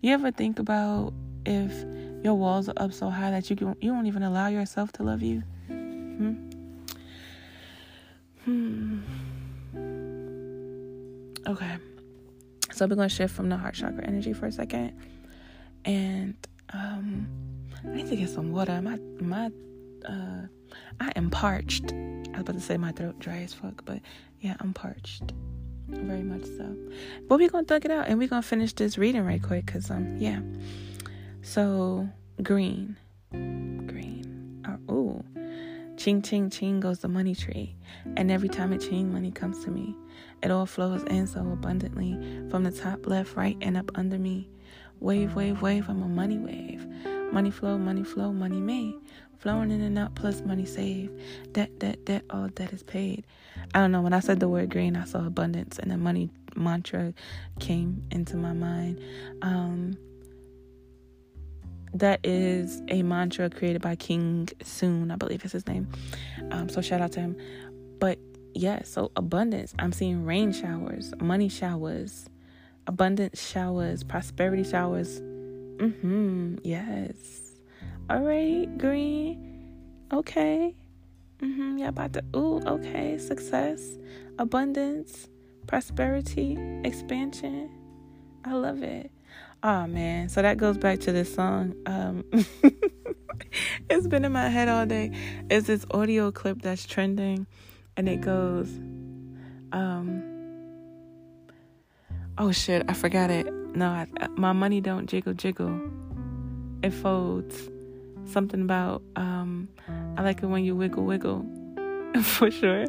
[0.00, 1.12] You ever think about
[1.46, 1.72] if
[2.24, 5.02] your walls are up so high that you can, you won't even allow yourself to
[5.02, 5.42] love you?
[5.66, 6.50] Hmm.
[8.44, 9.00] Hmm.
[11.46, 11.76] Okay.
[12.72, 14.92] So we're gonna shift from the heart chakra energy for a second,
[15.84, 16.34] and
[16.72, 17.28] um,
[17.84, 18.80] I need to get some water.
[18.80, 19.50] My my
[20.08, 20.46] uh,
[21.00, 21.92] I am parched.
[21.92, 24.00] I was about to say my throat dry as fuck, but
[24.40, 25.32] yeah, I'm parched,
[25.88, 26.76] very much so.
[27.28, 29.90] But we're gonna thug it out, and we're gonna finish this reading right quick, cause
[29.90, 30.40] um, yeah.
[31.42, 32.08] So
[32.42, 32.96] green,
[33.30, 34.62] green.
[34.88, 35.24] Oh, ooh.
[35.96, 37.76] Ching, ching, ching goes the money tree.
[38.16, 39.94] And every time it ching, money comes to me.
[40.42, 42.12] It all flows in so abundantly
[42.50, 44.48] from the top, left, right, and up under me.
[45.00, 46.86] Wave, wave, wave, I'm a money wave.
[47.32, 48.94] Money flow, money flow, money made.
[49.38, 51.18] Flowing in and out plus money saved.
[51.52, 53.24] Debt, debt, debt, all debt is paid.
[53.74, 54.02] I don't know.
[54.02, 57.14] When I said the word green, I saw abundance and the money mantra
[57.58, 59.00] came into my mind.
[59.40, 59.96] Um,
[61.94, 65.88] that is a mantra created by King Soon, I believe is his name.
[66.50, 67.36] Um, so shout out to him.
[67.98, 68.18] But
[68.54, 69.74] yeah, so abundance.
[69.78, 72.28] I'm seeing rain showers, money showers,
[72.86, 75.20] abundance showers, prosperity showers.
[75.20, 76.56] Mm-hmm.
[76.62, 77.16] Yes.
[78.08, 79.46] All right, green.
[80.12, 80.74] Okay.
[81.38, 81.78] Mm-hmm.
[81.78, 83.18] Yeah, about to ooh, okay.
[83.18, 83.96] Success,
[84.38, 85.28] abundance,
[85.66, 87.70] prosperity, expansion.
[88.44, 89.10] I love it.
[89.62, 91.74] Oh man, so that goes back to this song.
[91.84, 92.24] Um,
[93.90, 95.12] it's been in my head all day.
[95.50, 97.46] It's this audio clip that's trending,
[97.94, 98.70] and it goes,
[99.72, 100.22] um,
[102.38, 103.52] oh shit, I forgot it.
[103.74, 104.06] No, I,
[104.36, 105.78] my money don't jiggle jiggle.
[106.82, 107.68] It folds.
[108.24, 109.68] Something about um,
[110.16, 111.44] I like it when you wiggle wiggle,
[112.22, 112.86] for sure.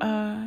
[0.00, 0.46] Uh,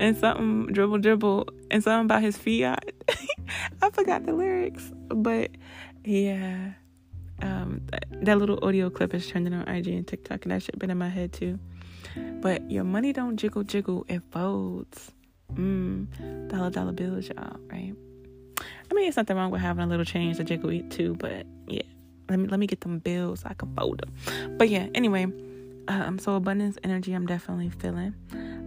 [0.00, 2.92] and something dribble dribble, and something about his fiat.
[3.82, 5.50] I forgot the lyrics, but
[6.04, 6.72] yeah,
[7.42, 10.78] um, that, that, little audio clip is trending on IG and TikTok, and that shit
[10.78, 11.58] been in my head too.
[12.40, 15.12] But your money don't jiggle jiggle, it folds.
[15.52, 17.94] Mmm, dollar dollar bills, y'all, right?
[18.90, 21.46] I mean, it's nothing wrong with having a little change to jiggle it too, but
[21.68, 21.82] yeah,
[22.28, 24.56] let me let me get them bills so I can fold them.
[24.56, 25.26] But yeah, anyway,
[25.88, 28.14] um, so abundance energy, I'm definitely feeling.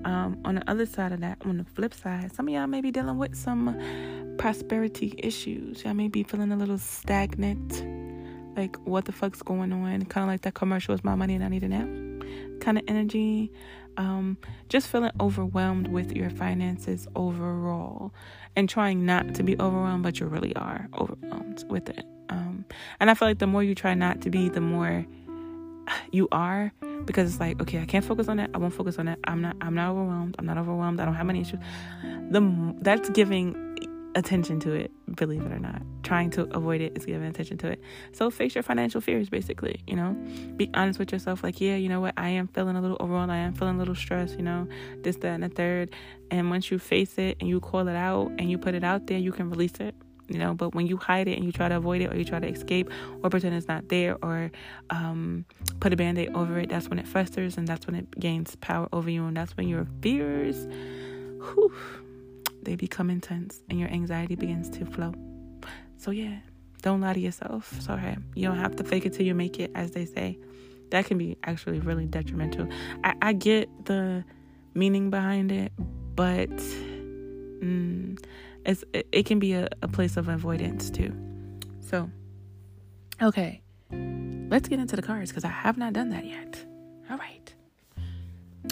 [0.06, 2.82] Um, on the other side of that, on the flip side, some of y'all may
[2.82, 3.78] be dealing with some
[4.38, 5.84] prosperity issues.
[5.84, 7.84] Y'all may be feeling a little stagnant.
[8.58, 10.06] Like, what the fuck's going on?
[10.06, 11.86] Kind of like that commercial is my money and I need it now.
[12.60, 13.52] Kind of energy.
[13.98, 14.38] Um,
[14.70, 18.14] just feeling overwhelmed with your finances overall
[18.56, 22.06] and trying not to be overwhelmed, but you really are overwhelmed with it.
[22.30, 22.66] Um,
[23.00, 25.06] and I feel like the more you try not to be, the more
[26.12, 26.72] you are
[27.06, 29.42] because it's like okay i can't focus on that i won't focus on that i'm
[29.42, 31.60] not i'm not overwhelmed i'm not overwhelmed i don't have many issues.
[32.30, 33.56] The that's giving
[34.16, 35.82] attention to it believe it or not.
[36.04, 37.82] Trying to avoid it is giving attention to it.
[38.12, 40.16] So face your financial fears basically you know?
[40.56, 43.32] Be honest with yourself like yeah you know what i am feeling a little overwhelmed
[43.32, 44.68] i am feeling a little stressed you know
[45.02, 45.94] this that and the third.
[46.32, 49.08] And once you face it and you call it out and you put it out
[49.08, 49.96] there you can release it
[50.30, 52.24] you know but when you hide it and you try to avoid it or you
[52.24, 52.90] try to escape
[53.22, 54.52] or pretend it's not there or
[54.90, 55.46] um,
[55.80, 58.88] put a band-aid over it that's when it festers and that's when it gains power
[58.94, 60.68] over you and that's when your fears
[61.44, 61.74] whew,
[62.62, 65.14] they become intense and your anxiety begins to flow.
[65.98, 66.38] So yeah
[66.82, 67.80] don't lie to yourself.
[67.82, 70.38] Sorry you don't have to fake it till you make it as they say.
[70.92, 72.68] That can be actually really detrimental.
[73.04, 74.24] I, I get the
[74.74, 75.72] meaning behind it
[76.16, 78.18] but mm,
[78.66, 81.14] it's it, can be a, a place of avoidance too.
[81.82, 82.10] So,
[83.22, 83.62] okay,
[83.92, 86.66] let's get into the cards because I have not done that yet.
[87.10, 87.54] All right.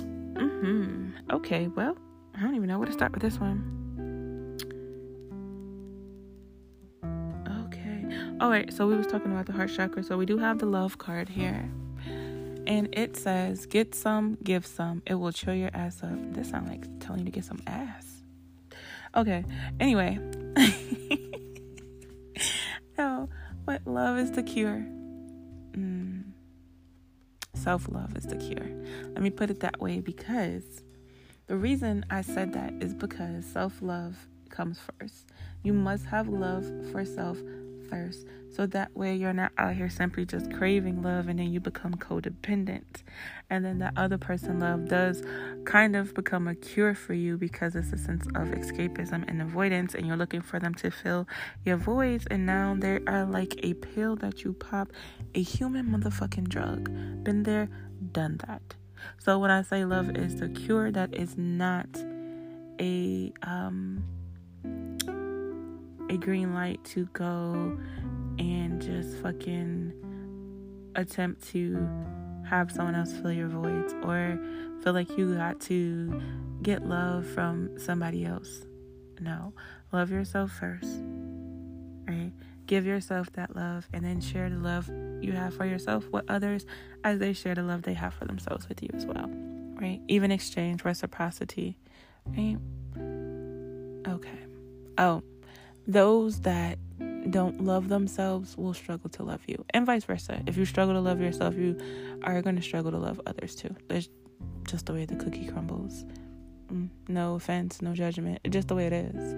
[0.02, 1.12] Hmm.
[1.32, 1.68] Okay.
[1.68, 1.98] Well,
[2.36, 3.78] I don't even know where to start with this one.
[7.66, 8.06] Okay.
[8.40, 8.72] All right.
[8.72, 10.04] So we was talking about the heart chakra.
[10.04, 11.70] So we do have the love card here.
[12.68, 15.02] And it says, get some, give some.
[15.08, 16.34] It will chill your ass up.
[16.34, 18.11] This sounds like telling you to get some ass.
[19.16, 19.44] Okay.
[19.80, 20.20] Anyway.
[22.98, 23.30] no,
[23.66, 24.86] but love is the cure.
[25.74, 26.32] Mm.
[27.54, 28.70] Self love is the cure.
[29.14, 30.82] Let me put it that way because
[31.48, 34.16] the reason I said that is because self love
[34.50, 35.30] comes first.
[35.64, 37.38] You must have love for self
[37.90, 38.26] first.
[38.54, 41.96] So that way you're not out here simply just craving love and then you become
[41.96, 43.04] codependent.
[43.50, 45.24] And then that other person love does
[45.66, 49.96] kind of become a cure for you because it's a sense of escapism and avoidance
[49.96, 51.28] and you're looking for them to fill
[51.64, 54.90] your voids and now they are like a pill that you pop,
[55.34, 56.86] a human motherfucking drug.
[57.24, 57.70] Been there,
[58.12, 58.76] done that.
[59.18, 61.88] So when I say love is the cure, that is not
[62.80, 64.04] a um
[66.10, 67.78] a green light to go
[68.42, 69.94] and just fucking
[70.96, 71.88] attempt to
[72.50, 74.40] have someone else fill your voids or
[74.84, 76.20] feel like you got to
[76.64, 78.66] get love from somebody else.
[79.20, 79.54] No,
[79.92, 81.04] love yourself first,
[82.08, 82.32] right?
[82.66, 84.90] Give yourself that love and then share the love
[85.22, 86.66] you have for yourself with others
[87.04, 89.30] as they share the love they have for themselves with you as well,
[89.80, 90.02] right?
[90.08, 91.78] Even exchange, reciprocity,
[92.26, 92.58] right?
[94.08, 94.40] Okay.
[94.98, 95.22] Oh,
[95.86, 96.80] those that
[97.32, 100.42] don't love themselves will struggle to love you, and vice versa.
[100.46, 101.78] If you struggle to love yourself, you
[102.24, 103.76] are going to struggle to love others too.
[103.88, 104.10] That's
[104.68, 106.06] just the way the cookie crumbles.
[106.72, 108.40] Mm, no offense, no judgment.
[108.44, 109.34] It's just the way it is,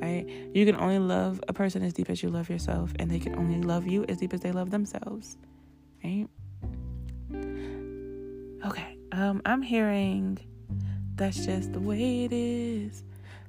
[0.00, 0.26] right?
[0.54, 3.36] You can only love a person as deep as you love yourself, and they can
[3.36, 5.36] only love you as deep as they love themselves,
[6.02, 6.26] right?
[8.64, 10.38] Okay, um, I'm hearing
[11.16, 13.04] that's just the way it is.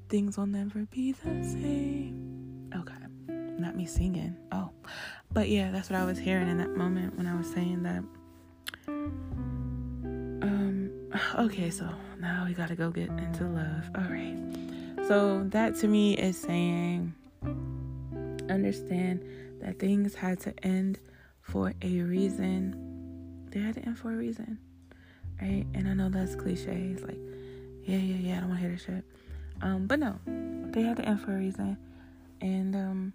[0.09, 2.23] Things will never be the same
[2.75, 3.02] Okay.
[3.63, 4.35] Not me singing.
[4.51, 4.71] Oh.
[5.31, 8.03] But yeah, that's what I was hearing in that moment when I was saying that.
[10.43, 10.91] Um
[11.39, 11.87] okay, so
[12.19, 13.89] now we got to go get into love.
[13.95, 14.37] All right.
[15.07, 17.13] So that to me is saying
[18.49, 19.23] understand
[19.61, 20.99] that things had to end
[21.41, 23.47] for a reason.
[23.49, 24.59] They had to end for a reason.
[25.41, 25.65] Right?
[25.73, 26.91] And I know that's cliche.
[26.91, 27.17] It's like,
[27.85, 29.05] yeah, yeah, yeah, I don't want to hear this shit.
[29.61, 31.77] Um, but no, they had to end for a reason
[32.43, 33.13] and um,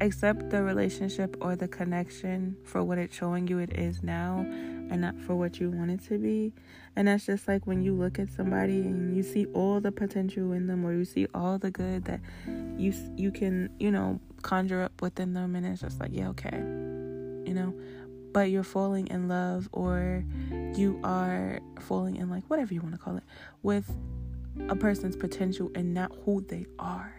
[0.00, 4.44] accept the relationship or the connection for what it's showing you it is now
[4.90, 6.52] and not for what you want it to be.
[6.94, 10.52] And that's just like when you look at somebody and you see all the potential
[10.52, 12.20] in them or you see all the good that
[12.76, 16.56] you you can, you know, conjure up within them and it's just like, yeah, okay.
[16.56, 17.74] You know,
[18.32, 20.24] but you're falling in love or
[20.74, 23.24] you are falling in like whatever you want to call it
[23.62, 23.90] with
[24.68, 27.14] a person's potential and not who they are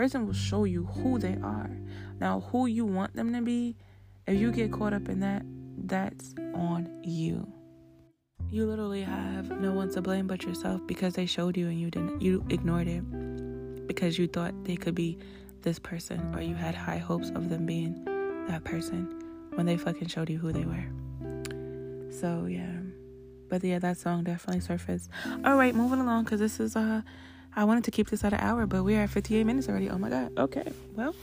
[0.00, 1.70] person will show you who they are.
[2.20, 3.76] Now, who you want them to be,
[4.26, 5.42] if you get caught up in that,
[5.76, 7.46] that's on you.
[8.48, 11.90] You literally have no one to blame but yourself because they showed you and you
[11.90, 15.18] didn't you ignored it because you thought they could be
[15.60, 18.02] this person or you had high hopes of them being
[18.48, 19.06] that person
[19.54, 20.86] when they fucking showed you who they were.
[22.10, 22.72] So, yeah.
[23.50, 25.10] But yeah, that song definitely surfaced.
[25.44, 27.02] All right, moving along because this is uh
[27.54, 29.90] I wanted to keep this at an hour, but we are at 58 minutes already.
[29.90, 30.38] Oh my god.
[30.38, 30.72] Okay.
[30.94, 31.14] Well,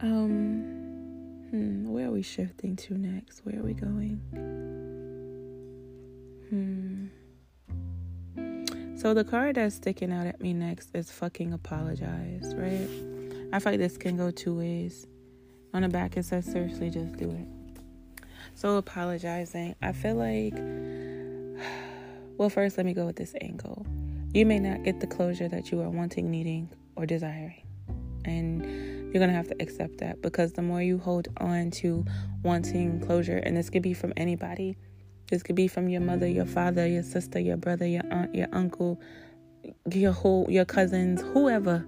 [0.00, 3.40] um, hmm, where are we shifting to next?
[3.44, 4.20] Where are we going?
[6.50, 7.06] Hmm.
[8.98, 12.88] So the card that's sticking out at me next is fucking apologize, right?
[13.52, 15.06] I feel like this can go two ways.
[15.72, 17.48] On the back it says seriously just do it.
[18.54, 20.54] So apologizing, I feel like
[22.38, 23.86] well first let me go with this angle
[24.34, 27.62] you may not get the closure that you are wanting, needing, or desiring.
[28.24, 32.04] And you're going to have to accept that because the more you hold on to
[32.42, 34.76] wanting closure, and this could be from anybody,
[35.30, 38.48] this could be from your mother, your father, your sister, your brother, your aunt, your
[38.52, 39.00] uncle,
[39.92, 41.86] your whole, your cousins, whoever.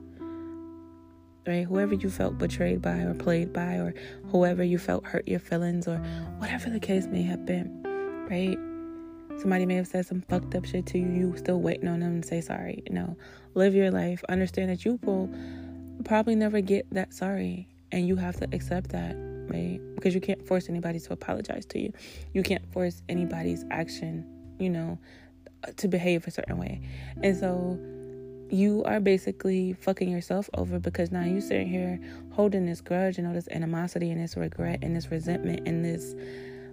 [1.47, 1.67] right?
[1.67, 3.95] Whoever you felt betrayed by or played by, or
[4.31, 5.99] whoever you felt hurt your feelings, or
[6.39, 7.83] whatever the case may have been,
[8.31, 8.59] right?
[9.39, 11.07] Somebody may have said some fucked up shit to you.
[11.07, 12.83] You still waiting on them to say sorry.
[12.87, 13.17] You know,
[13.55, 14.25] live your life.
[14.29, 15.31] Understand that you will
[16.05, 19.15] probably never get that sorry, and you have to accept that,
[19.49, 19.81] right?
[19.95, 21.93] Because you can't force anybody to apologize to you.
[22.33, 24.27] You can't force anybody's action,
[24.59, 24.99] you know,
[25.77, 26.81] to behave a certain way.
[27.23, 27.79] And so
[28.51, 33.27] you are basically fucking yourself over because now you sitting here holding this grudge and
[33.27, 36.15] all this animosity and this regret and this resentment and this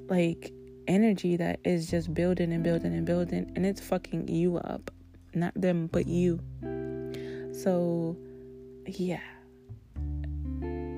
[0.08, 0.54] like
[0.88, 4.92] energy that is just building and building and building and it's fucking you up
[5.34, 6.40] not them but you.
[7.54, 8.18] So
[8.86, 9.22] yeah.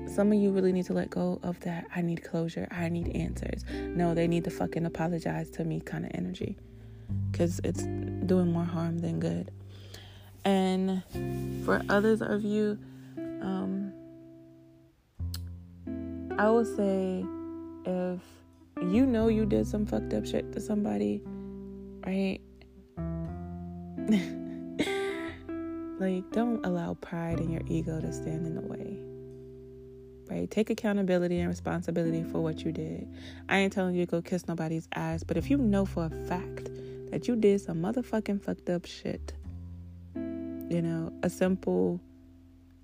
[0.08, 1.86] Some of you really need to let go of that.
[1.94, 2.66] I need closure.
[2.70, 3.64] I need answers.
[3.70, 6.56] No they need to fucking apologize to me kind of energy
[7.30, 7.82] because it's
[8.26, 9.50] doing more harm than good.
[10.44, 11.02] And
[11.64, 12.78] for others of you,
[13.42, 13.92] um,
[16.38, 17.24] I will say
[17.84, 18.20] if
[18.80, 21.22] you know you did some fucked up shit to somebody,
[22.06, 22.40] right?
[25.98, 28.98] like, don't allow pride and your ego to stand in the way.
[30.28, 30.50] Right?
[30.50, 33.08] Take accountability and responsibility for what you did.
[33.48, 36.10] I ain't telling you to go kiss nobody's ass, but if you know for a
[36.26, 36.70] fact
[37.10, 39.34] that you did some motherfucking fucked up shit,
[40.14, 42.00] you know, a simple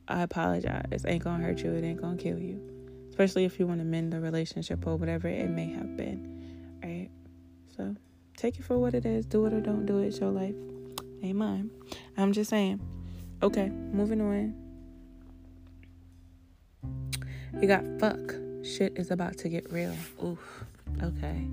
[0.08, 2.71] I apologize ain't gonna hurt you, it ain't gonna kill you.
[3.12, 6.80] Especially if you want to mend the relationship or whatever it may have been.
[6.82, 7.10] Right?
[7.76, 7.94] So
[8.38, 9.26] take it for what it is.
[9.26, 10.06] Do it or don't do it.
[10.06, 10.54] It's your life.
[11.22, 11.70] Ain't mine.
[12.16, 12.80] I'm just saying.
[13.42, 14.54] Okay, moving on.
[17.60, 18.34] You got fuck.
[18.64, 19.94] Shit is about to get real.
[20.24, 20.64] Oof.
[21.02, 21.46] Okay.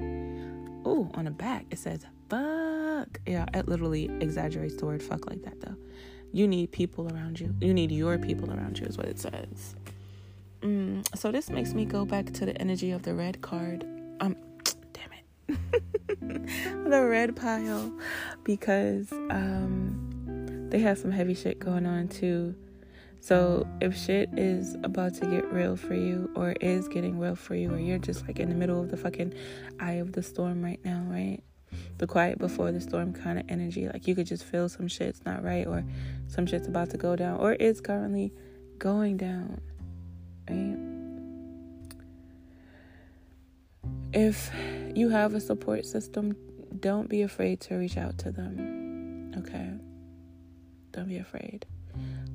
[0.87, 3.19] Ooh, on the back it says fuck.
[3.27, 5.75] Yeah, it literally exaggerates the word fuck like that though.
[6.31, 7.53] You need people around you.
[7.59, 9.75] You need your people around you, is what it says.
[10.61, 13.85] Mm, so this makes me go back to the energy of the red card.
[14.19, 14.35] Um,
[14.93, 15.57] damn it,
[16.89, 17.91] the red pile,
[18.43, 22.55] because um, they have some heavy shit going on too.
[23.21, 27.55] So if shit is about to get real for you, or is getting real for
[27.55, 29.33] you, or you're just like in the middle of the fucking
[29.79, 31.41] eye of the storm right now, right?
[31.97, 33.87] the quiet before the storm kind of energy.
[33.87, 35.83] Like you could just feel some shit's not right or
[36.27, 38.33] some shit's about to go down or it's currently
[38.77, 39.61] going down.
[40.49, 40.77] Right?
[44.11, 44.51] If
[44.95, 46.35] you have a support system,
[46.79, 49.31] don't be afraid to reach out to them.
[49.37, 49.71] Okay?
[50.91, 51.65] Don't be afraid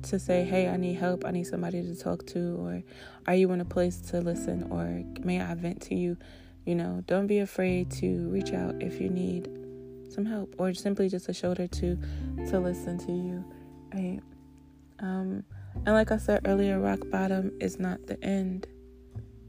[0.03, 1.25] to say, hey, I need help.
[1.25, 2.55] I need somebody to talk to.
[2.59, 2.83] Or
[3.27, 4.67] are you in a place to listen?
[4.69, 6.17] Or may I vent to you?
[6.65, 9.49] You know, don't be afraid to reach out if you need
[10.09, 11.97] some help or simply just a shoulder to
[12.49, 13.43] to listen to you.
[13.93, 14.21] Right?
[14.99, 15.43] Um,
[15.85, 18.67] and like I said earlier, rock bottom is not the end.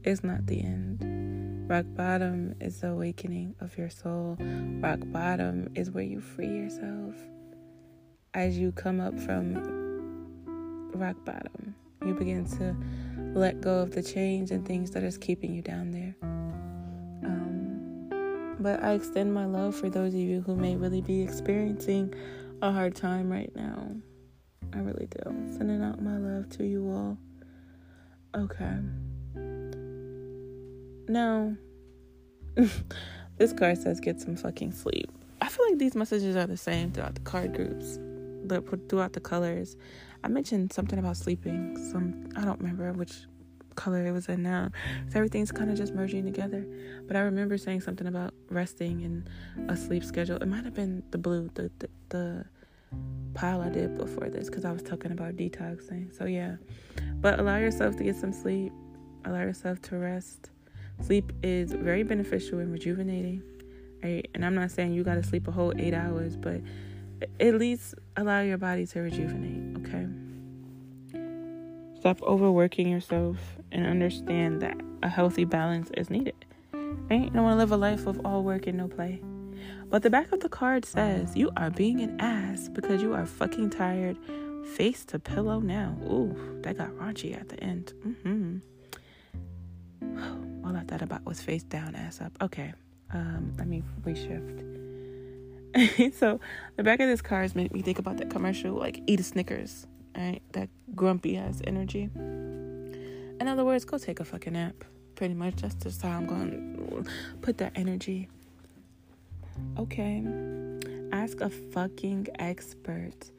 [0.03, 1.67] It's not the end.
[1.69, 4.37] Rock bottom is the awakening of your soul.
[4.39, 7.15] Rock bottom is where you free yourself.
[8.33, 9.55] As you come up from
[10.93, 11.75] rock bottom,
[12.05, 12.75] you begin to
[13.37, 16.15] let go of the chains and things that is keeping you down there.
[17.23, 22.13] Um, but I extend my love for those of you who may really be experiencing
[22.61, 23.91] a hard time right now.
[24.77, 25.57] I really do.
[25.57, 27.17] Sending out my love to you all.
[28.35, 28.77] Okay.
[31.09, 31.55] Now,
[33.37, 35.11] this card says get some fucking sleep.
[35.41, 37.97] I feel like these messages are the same throughout the card groups,
[38.87, 39.75] throughout the colors.
[40.23, 41.75] I mentioned something about sleeping.
[41.91, 43.13] Some I don't remember which
[43.75, 44.69] color it was in now.
[45.09, 46.67] So everything's kind of just merging together.
[47.07, 50.37] But I remember saying something about resting and a sleep schedule.
[50.37, 52.45] It might have been the blue, the the, the
[53.33, 56.15] pile I did before this because I was talking about detoxing.
[56.17, 56.55] So yeah,
[57.21, 58.71] but allow yourself to get some sleep.
[59.25, 60.49] Allow yourself to rest.
[61.01, 63.43] Sleep is very beneficial and rejuvenating.
[64.03, 64.27] Right?
[64.33, 66.61] And I'm not saying you got to sleep a whole eight hours, but
[67.39, 69.77] at least allow your body to rejuvenate.
[69.79, 70.07] Okay.
[71.99, 73.37] Stop overworking yourself
[73.71, 76.45] and understand that a healthy balance is needed.
[76.73, 77.23] Right?
[77.23, 79.21] You don't want to live a life of all work and no play.
[79.89, 83.25] But the back of the card says you are being an ass because you are
[83.25, 84.17] fucking tired.
[84.75, 85.97] Face to pillow now.
[86.03, 87.93] Ooh, that got raunchy at the end.
[88.05, 88.57] Mm-hmm.
[90.65, 92.33] All I thought about was face down, ass up.
[92.41, 92.73] Okay.
[93.13, 94.63] Um, let me reshift.
[96.15, 96.39] so
[96.75, 99.23] the back of this card has made me think about that commercial, like eat a
[99.23, 99.87] Snickers,
[100.17, 100.41] right?
[100.53, 102.09] That grumpy ass energy.
[103.39, 104.83] In other words, go take a fucking nap.
[105.15, 107.05] Pretty much, that's just how I'm going to
[107.41, 108.27] put that energy.
[109.77, 110.25] Okay.
[111.11, 113.31] Ask a fucking expert.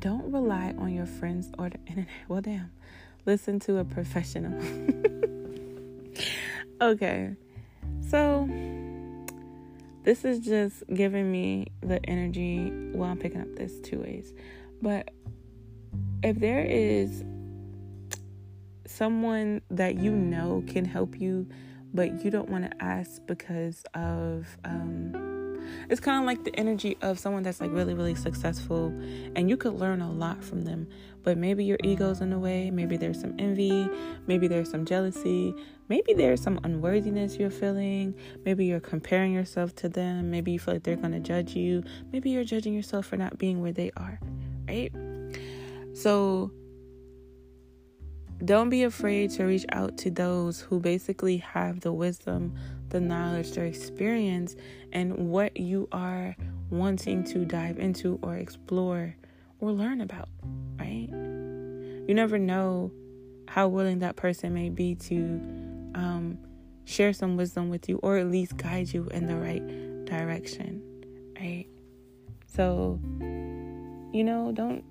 [0.00, 2.08] Don't rely on your friends or the internet.
[2.28, 2.70] Well, damn.
[3.26, 4.52] listen to a professional.
[6.80, 7.36] okay.
[8.08, 8.48] So
[10.02, 14.32] this is just giving me the energy while I'm picking up this two ways.
[14.80, 15.10] But
[16.22, 17.24] if there is
[18.86, 21.46] someone that you know can help you,
[21.94, 25.31] but you don't want to ask because of, um,
[25.88, 28.88] it's kind of like the energy of someone that's like really, really successful
[29.36, 30.86] and you could learn a lot from them,
[31.22, 33.88] but maybe your ego's in the way, maybe there's some envy,
[34.26, 35.54] maybe there's some jealousy,
[35.88, 38.14] maybe there's some unworthiness you're feeling,
[38.44, 41.82] maybe you're comparing yourself to them, maybe you feel like they're going to judge you,
[42.12, 44.18] maybe you're judging yourself for not being where they are,
[44.68, 44.92] right?
[45.94, 46.50] So,
[48.44, 52.54] don't be afraid to reach out to those who basically have the wisdom,
[52.92, 54.54] the knowledge, their experience,
[54.92, 56.36] and what you are
[56.70, 59.16] wanting to dive into or explore
[59.60, 60.28] or learn about,
[60.78, 61.08] right?
[61.10, 62.92] You never know
[63.48, 65.18] how willing that person may be to
[65.94, 66.38] um,
[66.84, 70.82] share some wisdom with you or at least guide you in the right direction,
[71.40, 71.66] right?
[72.46, 73.00] So,
[74.12, 74.84] you know, don't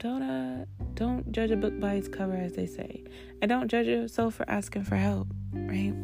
[0.00, 3.04] don't uh don't judge a book by its cover as they say
[3.40, 5.94] and don't judge yourself for asking for help right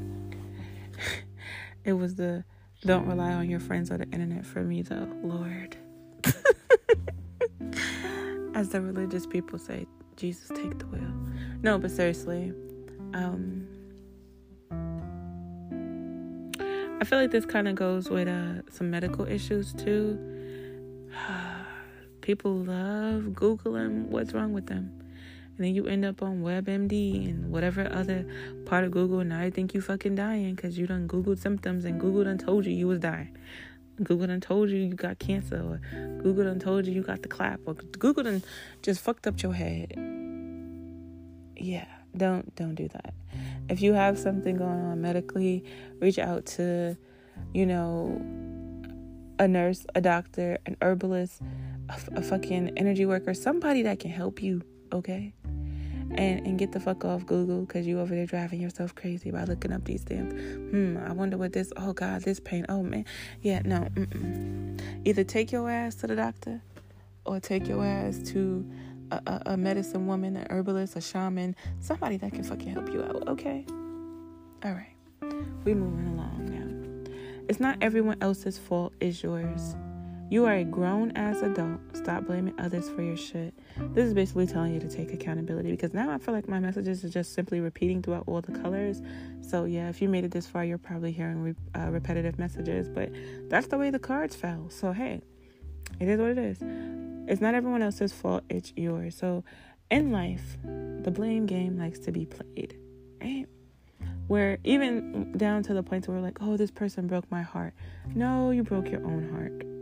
[1.84, 2.44] it was the
[2.82, 5.76] don't rely on your friends or the internet for me though lord.
[8.55, 9.86] As the religious people say
[10.16, 11.12] jesus take the wheel.
[11.62, 12.53] No but seriously
[13.14, 13.66] um
[17.01, 20.18] i feel like this kind of goes with uh some medical issues too.
[22.20, 24.99] People love Googling what's wrong with them.
[25.61, 28.24] And then you end up on WebMD and whatever other
[28.64, 29.22] part of Google.
[29.22, 32.64] Now I think you fucking dying because you done Googled symptoms and Google done told
[32.64, 33.36] you you was dying.
[34.02, 35.82] Google done told you you got cancer or
[36.22, 38.42] Google done told you you got the clap or Google done
[38.80, 39.92] just fucked up your head.
[41.58, 41.84] Yeah,
[42.16, 43.12] don't don't do that.
[43.68, 45.62] If you have something going on medically,
[45.98, 46.96] reach out to,
[47.52, 48.18] you know,
[49.38, 51.42] a nurse, a doctor, an herbalist,
[51.90, 55.34] a, a fucking energy worker, somebody that can help you, okay?
[56.12, 59.44] And and get the fuck off Google because you over there driving yourself crazy by
[59.44, 60.32] looking up these things.
[60.70, 61.72] Hmm, I wonder what this.
[61.76, 62.66] Oh God, this pain.
[62.68, 63.04] Oh man,
[63.42, 63.88] yeah, no.
[63.94, 64.80] Mm-mm.
[65.04, 66.61] Either take your ass to the doctor,
[67.24, 68.68] or take your ass to
[69.12, 73.02] a, a, a medicine woman, an herbalist, a shaman, somebody that can fucking help you
[73.02, 73.28] out.
[73.28, 73.64] Okay.
[74.64, 74.96] All right,
[75.64, 77.11] we moving along now.
[77.48, 78.92] It's not everyone else's fault.
[79.00, 79.76] It's yours.
[80.28, 81.80] You are a grown ass adult.
[81.94, 83.54] Stop blaming others for your shit.
[83.94, 87.04] This is basically telling you to take accountability because now I feel like my messages
[87.04, 89.02] are just simply repeating throughout all the colors.
[89.40, 92.88] So, yeah, if you made it this far, you're probably hearing re- uh, repetitive messages,
[92.88, 93.10] but
[93.48, 94.68] that's the way the cards fell.
[94.70, 95.22] So, hey,
[95.98, 96.58] it is what it is.
[97.28, 99.16] It's not everyone else's fault, it's yours.
[99.16, 99.44] So,
[99.90, 102.78] in life, the blame game likes to be played,
[103.20, 103.46] right?
[104.28, 107.74] Where even down to the point where we're like, oh, this person broke my heart.
[108.14, 109.79] No, you broke your own heart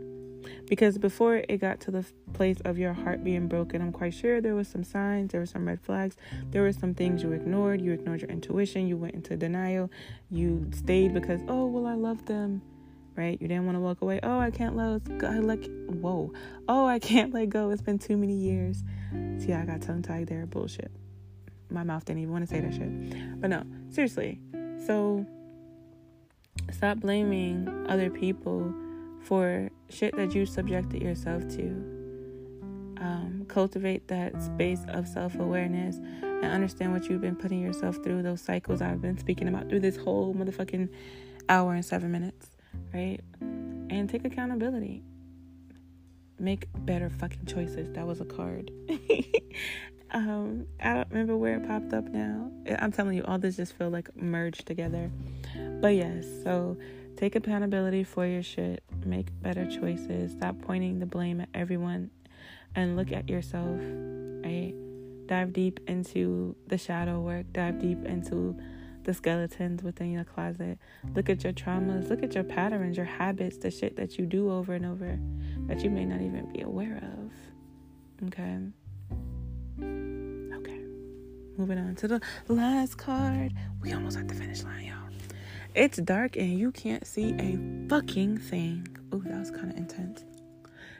[0.69, 4.39] because before it got to the place of your heart being broken, I'm quite sure
[4.39, 6.15] there was some signs, there were some red flags,
[6.51, 7.81] there were some things you ignored.
[7.81, 9.89] You ignored your intuition, you went into denial,
[10.29, 12.61] you stayed because, oh, well, I love them,
[13.15, 13.41] right?
[13.41, 14.19] You didn't want to walk away.
[14.21, 15.27] Oh, I can't let go.
[15.29, 16.31] Like, whoa.
[16.67, 17.71] Oh, I can't let go.
[17.71, 18.83] It's been too many years.
[19.39, 20.45] See, I got tongue tied there.
[20.45, 20.91] Bullshit.
[21.71, 23.41] My mouth didn't even want to say that shit.
[23.41, 24.39] But no, seriously.
[24.85, 25.25] So
[26.71, 28.71] stop blaming other people
[29.23, 31.99] for shit that you subjected yourself to.
[33.01, 38.23] Um, cultivate that space of self awareness and understand what you've been putting yourself through,
[38.23, 40.89] those cycles I've been speaking about through this whole motherfucking
[41.47, 42.49] hour and seven minutes,
[42.93, 43.19] right?
[43.41, 45.03] And take accountability.
[46.39, 47.89] Make better fucking choices.
[47.93, 48.71] That was a card.
[50.11, 52.49] um, I don't remember where it popped up now.
[52.79, 55.11] I'm telling you, all this just feel like merged together.
[55.81, 56.77] But yes, so
[57.19, 58.81] Take accountability for your shit.
[59.05, 60.31] Make better choices.
[60.31, 62.11] Stop pointing the blame at everyone
[62.75, 63.77] and look at yourself.
[63.77, 64.73] Right?
[65.25, 67.47] Dive deep into the shadow work.
[67.51, 68.57] Dive deep into
[69.03, 70.79] the skeletons within your closet.
[71.13, 72.09] Look at your traumas.
[72.09, 75.19] Look at your patterns, your habits, the shit that you do over and over
[75.67, 78.27] that you may not even be aware of.
[78.29, 78.59] Okay.
[80.55, 80.79] Okay.
[81.57, 83.51] Moving on to the last card.
[83.81, 84.98] We almost at the finish line, y'all.
[85.75, 87.57] It's dark and you can't see a
[87.89, 88.87] fucking thing.
[89.13, 90.25] Ooh, that was kind of intense.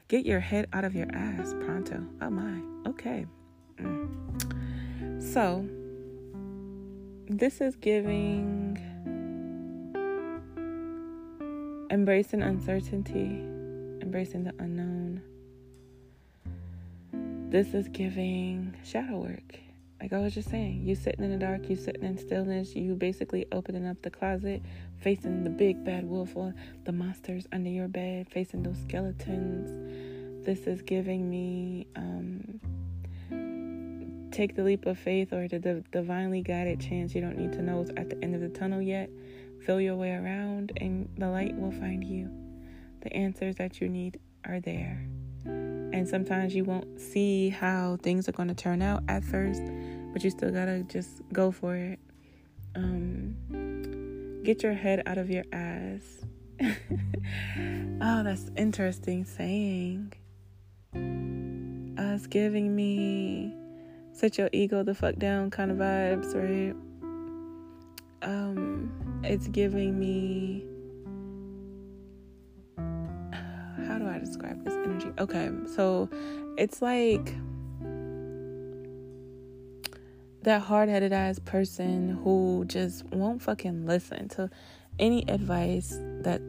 [0.08, 2.06] Get your head out of your ass pronto.
[2.22, 2.62] Oh my.
[2.90, 3.26] Okay.
[3.78, 5.22] Mm.
[5.22, 5.68] So,
[7.28, 8.78] this is giving
[11.90, 13.42] embracing uncertainty,
[14.02, 15.22] embracing the unknown.
[17.50, 19.60] This is giving shadow work.
[20.02, 22.96] Like I was just saying, you sitting in the dark, you sitting in stillness, you
[22.96, 24.62] basically opening up the closet,
[24.98, 26.54] facing the big bad wolf or
[26.86, 30.46] the monsters under your bed, facing those skeletons.
[30.46, 32.62] This is giving me um,
[34.32, 37.82] take the leap of faith or the divinely guided chance you don't need to know
[37.82, 39.10] is at the end of the tunnel yet.
[39.66, 42.30] Feel your way around, and the light will find you.
[43.02, 45.06] The answers that you need are there.
[45.92, 49.62] And sometimes you won't see how things are going to turn out at first,
[50.14, 52.00] but you still gotta just go for it.
[52.76, 56.02] Um, get your head out of your ass.
[56.62, 60.14] oh, that's interesting saying.
[60.94, 63.54] Uh, it's giving me
[64.12, 66.76] set your ego the fuck down kind of vibes, right?
[68.22, 68.92] Um,
[69.24, 70.66] it's giving me
[73.90, 75.12] how do I describe this energy?
[75.18, 76.10] Okay, so
[76.58, 77.34] it's like
[80.44, 84.50] that hard-headed ass person who just won't fucking listen to
[85.00, 86.40] any advice that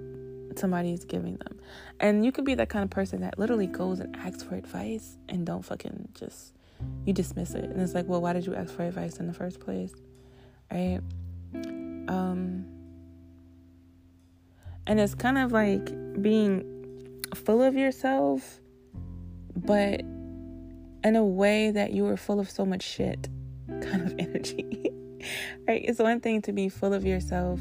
[0.57, 1.59] somebody is giving them.
[1.99, 5.17] And you can be that kind of person that literally goes and asks for advice
[5.29, 6.53] and don't fucking just
[7.07, 7.65] you dismiss it.
[7.65, 9.95] And it's like, well, why did you ask for advice in the first place?
[10.71, 11.01] Right?
[11.55, 12.67] Um
[14.87, 15.91] and it's kind of like
[16.21, 16.80] being
[17.35, 18.61] full of yourself,
[19.57, 23.29] but in a way that you are full of so much shit
[23.69, 24.91] kind of energy.
[25.67, 25.83] right?
[25.85, 27.61] It's one thing to be full of yourself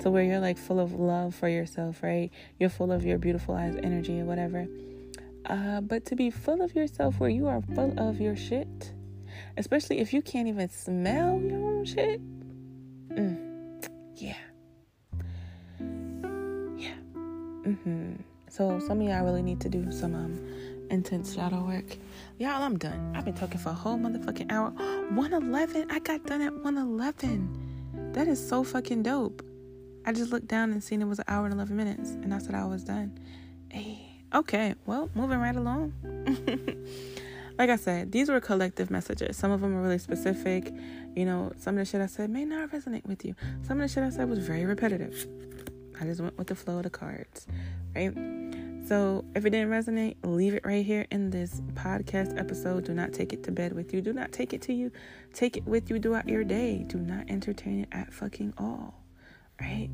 [0.00, 2.30] to where you're like full of love for yourself, right?
[2.58, 4.66] You're full of your beautiful eyes energy or whatever.
[5.46, 8.92] Uh, but to be full of yourself where you are full of your shit,
[9.56, 12.20] especially if you can't even smell your own shit.
[13.10, 13.86] Mm,
[14.16, 14.34] yeah.
[16.76, 16.94] Yeah.
[17.66, 18.14] Mm-hmm.
[18.50, 20.38] So some of y'all really need to do some um
[20.90, 21.96] intense shadow work.
[22.38, 23.12] Y'all, I'm done.
[23.14, 24.70] I've been talking for a whole motherfucking hour.
[24.70, 25.88] 111.
[25.88, 28.12] I got done at 111.
[28.12, 29.44] That is so fucking dope.
[30.04, 32.38] I just looked down and seen it was an hour and 11 minutes, and I
[32.38, 33.18] said I was done.
[33.68, 34.00] Hey.
[34.34, 35.92] Okay, well, moving right along.
[37.58, 39.36] like I said, these were collective messages.
[39.36, 40.72] Some of them are really specific.
[41.14, 43.36] You know, some of the shit I said may not resonate with you.
[43.62, 45.26] Some of the shit I said was very repetitive.
[46.00, 47.46] I just went with the flow of the cards,
[47.94, 48.16] mm-hmm.
[48.16, 48.86] right?
[48.88, 52.84] So if it didn't resonate, leave it right here in this podcast episode.
[52.86, 54.00] Do not take it to bed with you.
[54.00, 54.90] Do not take it to you.
[55.32, 56.84] Take it with you throughout your day.
[56.88, 59.04] Do not entertain it at fucking all,
[59.60, 59.90] right?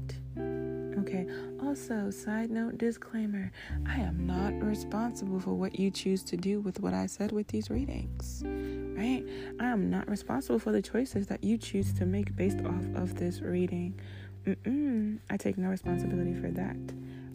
[0.99, 1.27] Okay.
[1.62, 3.53] Also, side note disclaimer
[3.87, 7.49] I am not responsible for what you choose to do with what I said with
[7.49, 8.43] these readings.
[8.47, 9.23] Right?
[9.61, 13.16] I am not responsible for the choices that you choose to make based off of
[13.16, 14.01] this reading.
[14.47, 15.18] Mm-mm.
[15.28, 16.77] I take no responsibility for that.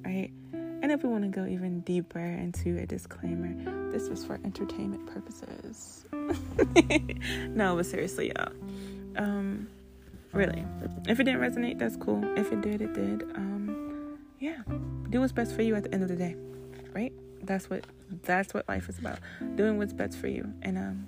[0.05, 0.31] Right?
[0.53, 5.05] And if we want to go even deeper into a disclaimer, this was for entertainment
[5.05, 6.05] purposes.
[7.49, 8.51] no, but seriously, y'all.
[9.15, 9.67] Um,
[10.31, 10.65] really,
[11.07, 12.23] if it didn't resonate, that's cool.
[12.37, 13.23] If it did, it did.
[13.35, 14.57] Um, yeah,
[15.09, 16.35] do what's best for you at the end of the day,
[16.93, 17.13] right?
[17.43, 17.85] That's what
[18.23, 19.19] that's what life is about.
[19.55, 21.07] Doing what's best for you and um,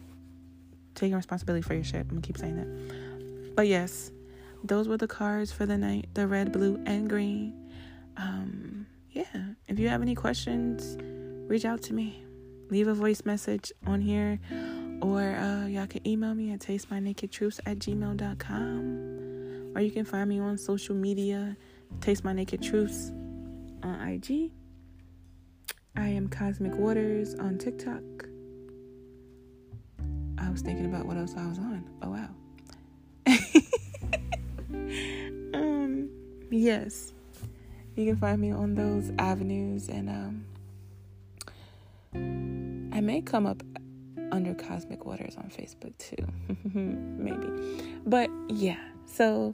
[0.94, 2.02] taking responsibility for your shit.
[2.02, 3.56] I'm gonna keep saying that.
[3.56, 4.12] But yes,
[4.64, 7.54] those were the cards for the night: the red, blue, and green.
[8.18, 9.24] Um, yeah,
[9.68, 10.98] if you have any questions,
[11.48, 12.24] reach out to me.
[12.70, 14.40] Leave a voice message on here,
[15.02, 19.74] or uh, y'all can email me at tastemynakedtruths at gmail.com.
[19.76, 21.58] Or you can find me on social media,
[22.00, 23.12] Taste My Naked Truths
[23.84, 24.52] on IG.
[25.96, 28.02] I am Cosmic Waters on TikTok.
[30.38, 31.84] I was thinking about what else I was on.
[32.02, 32.30] Oh wow.
[35.54, 36.10] um
[36.50, 37.14] yes.
[37.96, 40.46] You can find me on those avenues, and um,
[42.92, 43.62] I may come up
[44.32, 46.26] under Cosmic Waters on Facebook too,
[46.74, 47.92] maybe.
[48.06, 49.54] But yeah, so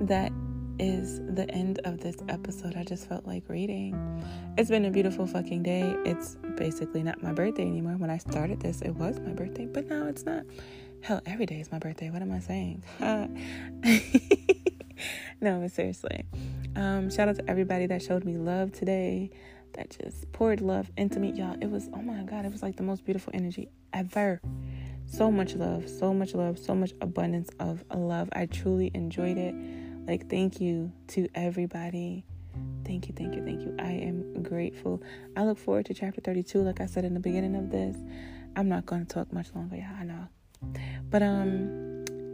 [0.00, 0.32] that
[0.78, 2.76] is the end of this episode.
[2.76, 4.22] I just felt like reading.
[4.58, 5.94] It's been a beautiful fucking day.
[6.04, 7.94] It's basically not my birthday anymore.
[7.96, 10.44] When I started this, it was my birthday, but now it's not.
[11.00, 12.10] Hell, every day is my birthday.
[12.10, 12.82] What am I saying?
[15.40, 16.24] no, but seriously.
[16.74, 19.30] Um, shout out to everybody that showed me love today,
[19.74, 21.30] that just poured love into me.
[21.32, 24.40] Y'all, it was, oh my God, it was like the most beautiful energy ever.
[25.06, 28.28] So much love, so much love, so much abundance of love.
[28.32, 29.54] I truly enjoyed it.
[30.06, 32.24] Like, thank you to everybody.
[32.84, 33.74] Thank you, thank you, thank you.
[33.78, 35.02] I am grateful.
[35.36, 37.96] I look forward to chapter 32, like I said in the beginning of this.
[38.56, 40.28] I'm not going to talk much longer, yeah, I know.
[41.10, 41.87] But, um,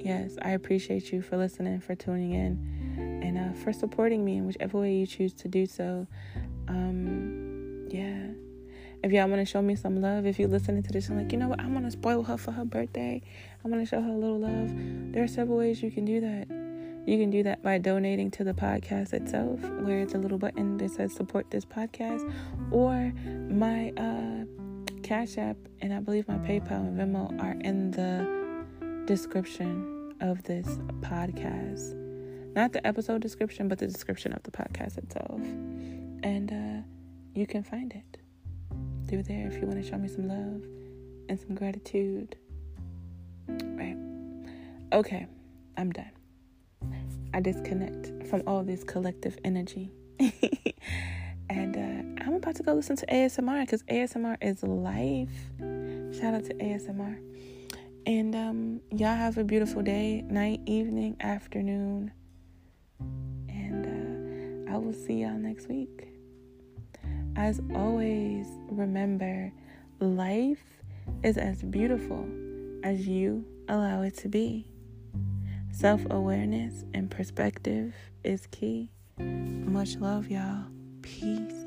[0.05, 4.47] yes, I appreciate you for listening, for tuning in and uh, for supporting me in
[4.47, 6.07] whichever way you choose to do so.
[6.69, 8.29] Um, yeah.
[9.03, 11.33] If y'all want to show me some love, if you're listening to this and like,
[11.33, 13.23] you know what, I want to spoil her for her birthday.
[13.65, 14.73] I want to show her a little love.
[15.13, 16.49] There are several ways you can do that.
[17.07, 20.79] You can do that by donating to the podcast itself, where it's a little button
[20.79, 22.33] that says support this podcast,
[22.71, 23.13] or
[23.51, 24.47] my uh,
[25.03, 30.67] Cash App and I believe my PayPal and Venmo are in the description of this
[31.01, 31.95] podcast.
[32.55, 35.41] Not the episode description, but the description of the podcast itself.
[36.23, 36.87] And uh,
[37.35, 38.19] you can find it
[39.09, 40.63] through there if you want to show me some love
[41.29, 42.37] and some gratitude.
[43.49, 43.97] Right.
[44.93, 45.27] Okay,
[45.77, 46.13] I'm done.
[47.33, 49.91] I disconnect from all this collective energy.
[51.51, 55.51] and uh, I'm about to go listen to ASMR because ASMR is life.
[56.17, 57.34] Shout out to ASMR.
[58.07, 62.13] And um, y'all have a beautiful day, night, evening, afternoon.
[63.49, 66.09] And uh, I will see y'all next week.
[67.37, 69.51] As always, remember
[70.01, 70.83] life
[71.23, 72.29] is as beautiful
[72.83, 74.67] as you allow it to be.
[75.73, 78.91] Self awareness and perspective is key.
[79.19, 80.67] Much love, y'all.
[81.03, 81.64] Peace.